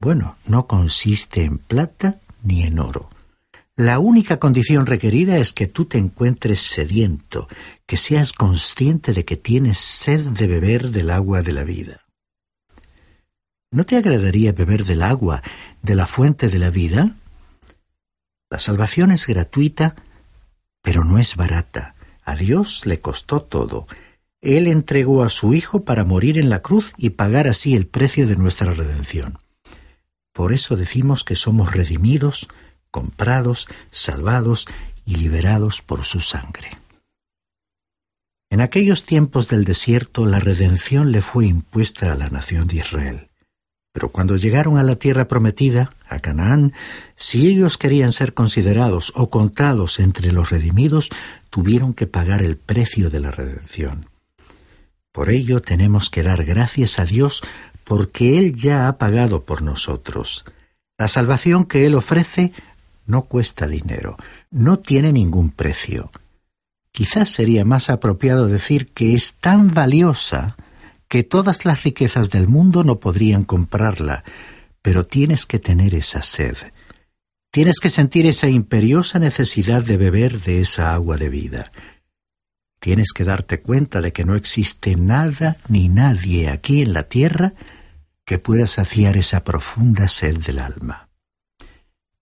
Bueno, 0.00 0.36
no 0.46 0.64
consiste 0.64 1.44
en 1.44 1.58
plata 1.58 2.18
ni 2.44 2.62
en 2.62 2.78
oro. 2.78 3.10
La 3.76 3.98
única 3.98 4.38
condición 4.38 4.86
requerida 4.86 5.38
es 5.38 5.52
que 5.52 5.66
tú 5.66 5.86
te 5.86 5.98
encuentres 5.98 6.60
sediento, 6.62 7.48
que 7.86 7.96
seas 7.96 8.32
consciente 8.32 9.12
de 9.12 9.24
que 9.24 9.36
tienes 9.36 9.78
sed 9.78 10.20
de 10.28 10.46
beber 10.46 10.90
del 10.90 11.10
agua 11.10 11.42
de 11.42 11.52
la 11.52 11.64
vida. 11.64 12.04
¿No 13.72 13.84
te 13.84 13.96
agradaría 13.96 14.52
beber 14.52 14.84
del 14.84 15.02
agua 15.02 15.42
de 15.82 15.96
la 15.96 16.06
fuente 16.06 16.48
de 16.48 16.60
la 16.60 16.70
vida? 16.70 17.16
La 18.48 18.60
salvación 18.60 19.10
es 19.10 19.26
gratuita, 19.26 19.96
pero 20.80 21.02
no 21.02 21.18
es 21.18 21.34
barata. 21.34 21.96
A 22.24 22.36
Dios 22.36 22.86
le 22.86 23.00
costó 23.00 23.42
todo. 23.42 23.88
Él 24.40 24.68
entregó 24.68 25.24
a 25.24 25.28
su 25.28 25.52
Hijo 25.52 25.84
para 25.84 26.04
morir 26.04 26.38
en 26.38 26.50
la 26.50 26.60
cruz 26.60 26.92
y 26.96 27.10
pagar 27.10 27.48
así 27.48 27.74
el 27.74 27.88
precio 27.88 28.28
de 28.28 28.36
nuestra 28.36 28.70
redención. 28.72 29.40
Por 30.34 30.52
eso 30.52 30.76
decimos 30.76 31.22
que 31.22 31.36
somos 31.36 31.72
redimidos, 31.72 32.48
comprados, 32.90 33.68
salvados 33.92 34.66
y 35.06 35.14
liberados 35.14 35.80
por 35.80 36.04
su 36.04 36.20
sangre. 36.20 36.76
En 38.50 38.60
aquellos 38.60 39.04
tiempos 39.04 39.48
del 39.48 39.64
desierto 39.64 40.26
la 40.26 40.40
redención 40.40 41.12
le 41.12 41.22
fue 41.22 41.46
impuesta 41.46 42.12
a 42.12 42.16
la 42.16 42.28
nación 42.28 42.66
de 42.66 42.76
Israel. 42.76 43.30
Pero 43.92 44.08
cuando 44.08 44.36
llegaron 44.36 44.76
a 44.76 44.82
la 44.82 44.96
tierra 44.96 45.28
prometida, 45.28 45.92
a 46.08 46.18
Canaán, 46.18 46.72
si 47.14 47.46
ellos 47.46 47.78
querían 47.78 48.12
ser 48.12 48.34
considerados 48.34 49.12
o 49.14 49.30
contados 49.30 50.00
entre 50.00 50.32
los 50.32 50.50
redimidos, 50.50 51.10
tuvieron 51.48 51.94
que 51.94 52.08
pagar 52.08 52.42
el 52.42 52.56
precio 52.56 53.08
de 53.08 53.20
la 53.20 53.30
redención. 53.30 54.10
Por 55.12 55.30
ello 55.30 55.60
tenemos 55.60 56.10
que 56.10 56.24
dar 56.24 56.44
gracias 56.44 56.98
a 56.98 57.04
Dios 57.04 57.42
porque 57.84 58.38
Él 58.38 58.56
ya 58.56 58.88
ha 58.88 58.98
pagado 58.98 59.44
por 59.44 59.62
nosotros. 59.62 60.44
La 60.98 61.08
salvación 61.08 61.64
que 61.64 61.86
Él 61.86 61.94
ofrece 61.94 62.52
no 63.06 63.22
cuesta 63.22 63.66
dinero, 63.66 64.16
no 64.50 64.78
tiene 64.78 65.12
ningún 65.12 65.50
precio. 65.50 66.10
Quizás 66.92 67.30
sería 67.30 67.64
más 67.64 67.90
apropiado 67.90 68.46
decir 68.46 68.88
que 68.88 69.14
es 69.14 69.34
tan 69.34 69.74
valiosa 69.74 70.56
que 71.08 71.22
todas 71.22 71.64
las 71.64 71.82
riquezas 71.82 72.30
del 72.30 72.48
mundo 72.48 72.84
no 72.84 73.00
podrían 73.00 73.44
comprarla, 73.44 74.24
pero 74.80 75.04
tienes 75.04 75.46
que 75.46 75.58
tener 75.58 75.94
esa 75.94 76.22
sed. 76.22 76.56
Tienes 77.50 77.78
que 77.80 77.90
sentir 77.90 78.26
esa 78.26 78.48
imperiosa 78.48 79.18
necesidad 79.18 79.82
de 79.82 79.96
beber 79.96 80.40
de 80.40 80.60
esa 80.60 80.94
agua 80.94 81.16
de 81.16 81.28
vida. 81.28 81.72
Tienes 82.84 83.14
que 83.14 83.24
darte 83.24 83.62
cuenta 83.62 84.02
de 84.02 84.12
que 84.12 84.26
no 84.26 84.34
existe 84.34 84.94
nada 84.94 85.56
ni 85.68 85.88
nadie 85.88 86.50
aquí 86.50 86.82
en 86.82 86.92
la 86.92 87.04
tierra 87.04 87.54
que 88.26 88.38
pueda 88.38 88.66
saciar 88.66 89.16
esa 89.16 89.42
profunda 89.42 90.06
sed 90.06 90.36
del 90.36 90.58
alma. 90.58 91.08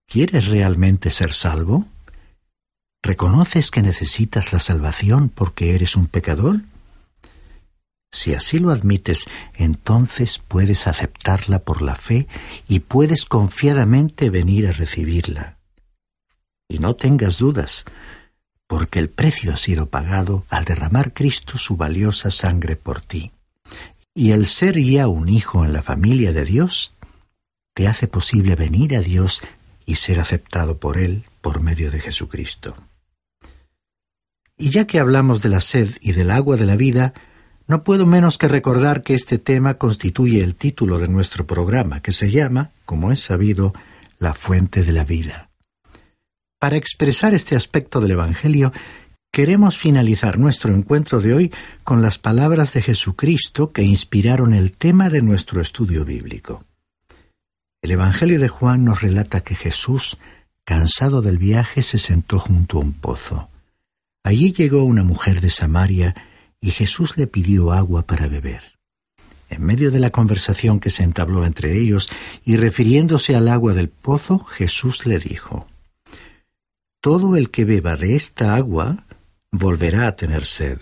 ¿Quieres 0.07 0.47
realmente 0.47 1.09
ser 1.09 1.33
salvo? 1.33 1.85
¿Reconoces 3.01 3.71
que 3.71 3.81
necesitas 3.81 4.53
la 4.53 4.61
salvación 4.61 5.27
porque 5.27 5.75
eres 5.75 5.97
un 5.97 6.07
pecador? 6.07 6.61
Si 8.13 8.33
así 8.33 8.57
lo 8.57 8.71
admites, 8.71 9.25
entonces 9.55 10.39
puedes 10.47 10.87
aceptarla 10.87 11.59
por 11.59 11.81
la 11.81 11.95
fe 11.97 12.29
y 12.69 12.79
puedes 12.79 13.25
confiadamente 13.25 14.29
venir 14.29 14.69
a 14.69 14.71
recibirla. 14.71 15.57
Y 16.69 16.79
no 16.79 16.95
tengas 16.95 17.37
dudas, 17.37 17.83
porque 18.67 18.99
el 18.99 19.09
precio 19.09 19.53
ha 19.53 19.57
sido 19.57 19.89
pagado 19.89 20.45
al 20.49 20.65
derramar 20.65 21.13
Cristo 21.13 21.57
su 21.57 21.77
valiosa 21.77 22.31
sangre 22.31 22.75
por 22.75 23.01
ti. 23.01 23.31
Y 24.15 24.31
el 24.31 24.45
ser 24.45 24.79
ya 24.79 25.07
un 25.07 25.29
hijo 25.29 25.65
en 25.65 25.73
la 25.73 25.81
familia 25.81 26.31
de 26.33 26.45
Dios 26.45 26.93
te 27.73 27.87
hace 27.87 28.07
posible 28.07 28.55
venir 28.55 28.95
a 28.95 29.01
Dios 29.01 29.41
y 29.85 29.95
ser 29.95 30.19
aceptado 30.19 30.77
por 30.77 30.97
Él 30.97 31.25
por 31.41 31.61
medio 31.61 31.91
de 31.91 31.99
Jesucristo. 31.99 32.75
Y 34.57 34.69
ya 34.69 34.85
que 34.85 34.99
hablamos 34.99 35.41
de 35.41 35.49
la 35.49 35.61
sed 35.61 35.89
y 35.99 36.11
del 36.13 36.31
agua 36.31 36.57
de 36.57 36.65
la 36.65 36.75
vida, 36.75 37.13
no 37.67 37.83
puedo 37.83 38.05
menos 38.05 38.37
que 38.37 38.47
recordar 38.47 39.01
que 39.01 39.15
este 39.15 39.37
tema 39.37 39.75
constituye 39.75 40.43
el 40.43 40.55
título 40.55 40.99
de 40.99 41.07
nuestro 41.07 41.47
programa, 41.47 42.01
que 42.01 42.11
se 42.11 42.29
llama, 42.29 42.71
como 42.85 43.11
es 43.11 43.19
sabido, 43.19 43.73
La 44.19 44.33
fuente 44.33 44.83
de 44.83 44.91
la 44.93 45.05
vida. 45.05 45.49
Para 46.63 46.77
expresar 46.77 47.33
este 47.33 47.57
aspecto 47.57 47.99
del 47.99 48.11
Evangelio, 48.11 48.71
queremos 49.33 49.77
finalizar 49.77 50.39
nuestro 50.39 50.73
encuentro 50.73 51.19
de 51.19 51.33
hoy 51.33 51.51
con 51.83 52.01
las 52.01 52.17
palabras 52.17 52.71
de 52.71 52.81
Jesucristo 52.81 53.73
que 53.73 53.83
inspiraron 53.83 54.53
el 54.53 54.71
tema 54.71 55.09
de 55.09 55.21
nuestro 55.21 55.59
estudio 55.59 56.05
bíblico. 56.05 56.63
El 57.81 57.91
Evangelio 57.91 58.39
de 58.39 58.47
Juan 58.47 58.85
nos 58.85 59.01
relata 59.01 59.41
que 59.41 59.55
Jesús, 59.55 60.17
cansado 60.63 61.21
del 61.21 61.37
viaje, 61.37 61.83
se 61.83 61.97
sentó 61.97 62.39
junto 62.39 62.77
a 62.77 62.81
un 62.81 62.93
pozo. 62.93 63.49
Allí 64.23 64.53
llegó 64.53 64.85
una 64.85 65.03
mujer 65.03 65.41
de 65.41 65.49
Samaria 65.49 66.15
y 66.61 66.71
Jesús 66.71 67.17
le 67.17 67.27
pidió 67.27 67.73
agua 67.73 68.03
para 68.03 68.29
beber. 68.29 68.79
En 69.49 69.63
medio 69.65 69.91
de 69.91 69.99
la 69.99 70.11
conversación 70.11 70.79
que 70.79 70.91
se 70.91 71.03
entabló 71.03 71.45
entre 71.45 71.77
ellos 71.77 72.09
y 72.45 72.55
refiriéndose 72.55 73.35
al 73.35 73.49
agua 73.49 73.73
del 73.73 73.89
pozo, 73.89 74.45
Jesús 74.45 75.05
le 75.05 75.19
dijo, 75.19 75.67
Todo 77.03 77.35
el 77.35 77.49
que 77.49 77.65
beba 77.65 77.97
de 77.97 78.15
esta 78.15 78.55
agua 78.55 79.05
volverá 79.51 80.07
a 80.07 80.15
tener 80.15 80.45
sed, 80.45 80.79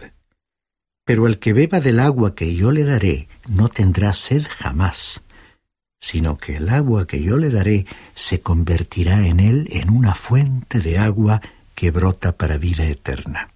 pero 1.03 1.25
el 1.25 1.39
que 1.39 1.51
beba 1.51 1.79
del 1.79 1.99
agua 1.99 2.36
que 2.36 2.55
yo 2.55 2.71
le 2.71 2.84
daré 2.84 3.27
no 3.49 3.69
tendrá 3.69 4.13
sed 4.13 4.45
jamás 4.47 5.23
sino 6.01 6.38
que 6.38 6.55
el 6.55 6.69
agua 6.69 7.05
que 7.05 7.21
yo 7.21 7.38
le 7.38 7.49
daré 7.51 7.86
se 8.15 8.41
convertirá 8.41 9.27
en 9.27 9.39
él 9.39 9.67
en 9.71 9.91
una 9.91 10.15
fuente 10.15 10.79
de 10.79 10.97
agua 10.97 11.41
que 11.75 11.91
brota 11.91 12.36
para 12.36 12.57
vida 12.57 12.86
eterna. 12.86 13.50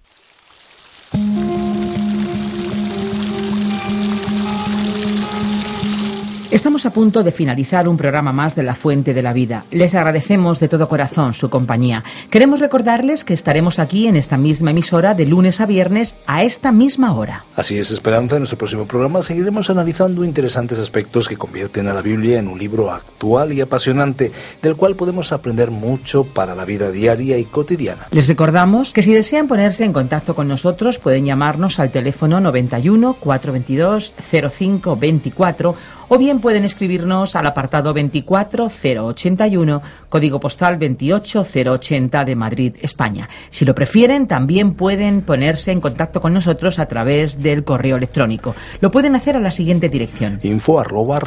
Estamos 6.48 6.86
a 6.86 6.92
punto 6.92 7.24
de 7.24 7.32
finalizar 7.32 7.88
un 7.88 7.96
programa 7.96 8.30
más 8.30 8.54
de 8.54 8.62
La 8.62 8.76
Fuente 8.76 9.12
de 9.12 9.22
la 9.22 9.32
Vida. 9.32 9.64
Les 9.72 9.96
agradecemos 9.96 10.60
de 10.60 10.68
todo 10.68 10.86
corazón 10.86 11.32
su 11.32 11.50
compañía. 11.50 12.04
Queremos 12.30 12.60
recordarles 12.60 13.24
que 13.24 13.34
estaremos 13.34 13.80
aquí 13.80 14.06
en 14.06 14.14
esta 14.14 14.36
misma 14.36 14.70
emisora 14.70 15.14
de 15.14 15.26
lunes 15.26 15.60
a 15.60 15.66
viernes 15.66 16.14
a 16.26 16.44
esta 16.44 16.70
misma 16.70 17.14
hora. 17.14 17.44
Así 17.56 17.76
es, 17.78 17.90
Esperanza. 17.90 18.36
En 18.36 18.42
nuestro 18.42 18.58
próximo 18.58 18.86
programa 18.86 19.22
seguiremos 19.22 19.70
analizando 19.70 20.22
interesantes 20.22 20.78
aspectos 20.78 21.28
que 21.28 21.36
convierten 21.36 21.88
a 21.88 21.94
la 21.94 22.00
Biblia 22.00 22.38
en 22.38 22.46
un 22.46 22.60
libro 22.60 22.92
actual 22.92 23.52
y 23.52 23.60
apasionante, 23.60 24.30
del 24.62 24.76
cual 24.76 24.94
podemos 24.94 25.32
aprender 25.32 25.72
mucho 25.72 26.22
para 26.22 26.54
la 26.54 26.64
vida 26.64 26.92
diaria 26.92 27.38
y 27.38 27.44
cotidiana. 27.44 28.06
Les 28.12 28.28
recordamos 28.28 28.92
que 28.92 29.02
si 29.02 29.12
desean 29.12 29.48
ponerse 29.48 29.84
en 29.84 29.92
contacto 29.92 30.36
con 30.36 30.46
nosotros 30.46 31.00
pueden 31.00 31.24
llamarnos 31.24 31.80
al 31.80 31.90
teléfono 31.90 32.40
91 32.40 33.14
422 33.14 34.14
0524 34.20 35.74
o 36.08 36.18
bien 36.18 36.36
pueden 36.46 36.62
escribirnos 36.64 37.34
al 37.34 37.44
apartado 37.44 37.92
24081, 37.92 39.82
código 40.08 40.38
postal 40.38 40.78
28080 40.78 42.24
de 42.24 42.36
Madrid, 42.36 42.76
España. 42.82 43.28
Si 43.50 43.64
lo 43.64 43.74
prefieren, 43.74 44.28
también 44.28 44.74
pueden 44.74 45.22
ponerse 45.22 45.72
en 45.72 45.80
contacto 45.80 46.20
con 46.20 46.32
nosotros 46.32 46.78
a 46.78 46.86
través 46.86 47.42
del 47.42 47.64
correo 47.64 47.96
electrónico. 47.96 48.54
Lo 48.80 48.92
pueden 48.92 49.16
hacer 49.16 49.34
a 49.34 49.40
la 49.40 49.50
siguiente 49.50 49.88
dirección. 49.88 50.38
info 50.44 50.78
arroba 50.78 51.18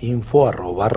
info 0.00 0.48
arroba 0.48 0.90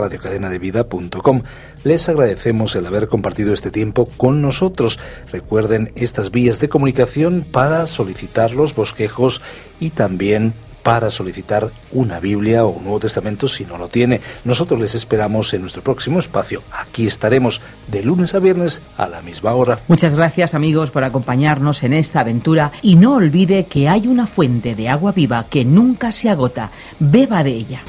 Les 1.83 2.09
agradecemos 2.09 2.75
el 2.75 2.85
haber 2.87 3.07
compartido 3.09 3.53
este 3.53 3.69
tiempo 3.69 4.07
con 4.17 4.41
nosotros. 4.41 4.97
Recuerden 5.31 5.91
estas 5.93 6.31
vías 6.31 6.59
de 6.59 6.69
comunicación 6.69 7.45
para 7.51 7.85
solicitar 7.85 8.53
los 8.53 8.73
bosquejos 8.73 9.43
y 9.79 9.91
también 9.91 10.55
para 10.83 11.09
solicitar 11.09 11.71
una 11.91 12.19
Biblia 12.19 12.65
o 12.65 12.69
un 12.69 12.83
Nuevo 12.83 12.99
Testamento 12.99 13.47
si 13.47 13.65
no 13.65 13.77
lo 13.77 13.87
tiene. 13.87 14.21
Nosotros 14.43 14.79
les 14.79 14.95
esperamos 14.95 15.53
en 15.53 15.61
nuestro 15.61 15.81
próximo 15.83 16.19
espacio. 16.19 16.61
Aquí 16.71 17.07
estaremos 17.07 17.61
de 17.87 18.03
lunes 18.03 18.35
a 18.35 18.39
viernes 18.39 18.81
a 18.97 19.07
la 19.07 19.21
misma 19.21 19.53
hora. 19.53 19.79
Muchas 19.87 20.15
gracias 20.15 20.53
amigos 20.53 20.91
por 20.91 21.03
acompañarnos 21.03 21.83
en 21.83 21.93
esta 21.93 22.19
aventura 22.19 22.71
y 22.81 22.95
no 22.95 23.15
olvide 23.15 23.65
que 23.65 23.89
hay 23.89 24.07
una 24.07 24.27
fuente 24.27 24.75
de 24.75 24.89
agua 24.89 25.13
viva 25.13 25.45
que 25.49 25.65
nunca 25.65 26.11
se 26.11 26.29
agota. 26.29 26.71
Beba 26.99 27.43
de 27.43 27.51
ella. 27.51 27.83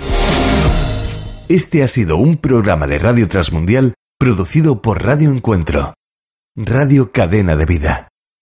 Este 1.48 1.82
ha 1.82 1.88
sido 1.88 2.16
un 2.16 2.36
programa 2.36 2.86
de 2.86 2.98
Radio 2.98 3.28
Transmundial 3.28 3.94
producido 4.18 4.80
por 4.80 5.04
Radio 5.04 5.30
Encuentro, 5.30 5.94
Radio 6.56 7.12
Cadena 7.12 7.56
de 7.56 7.66
Vida. 7.66 8.08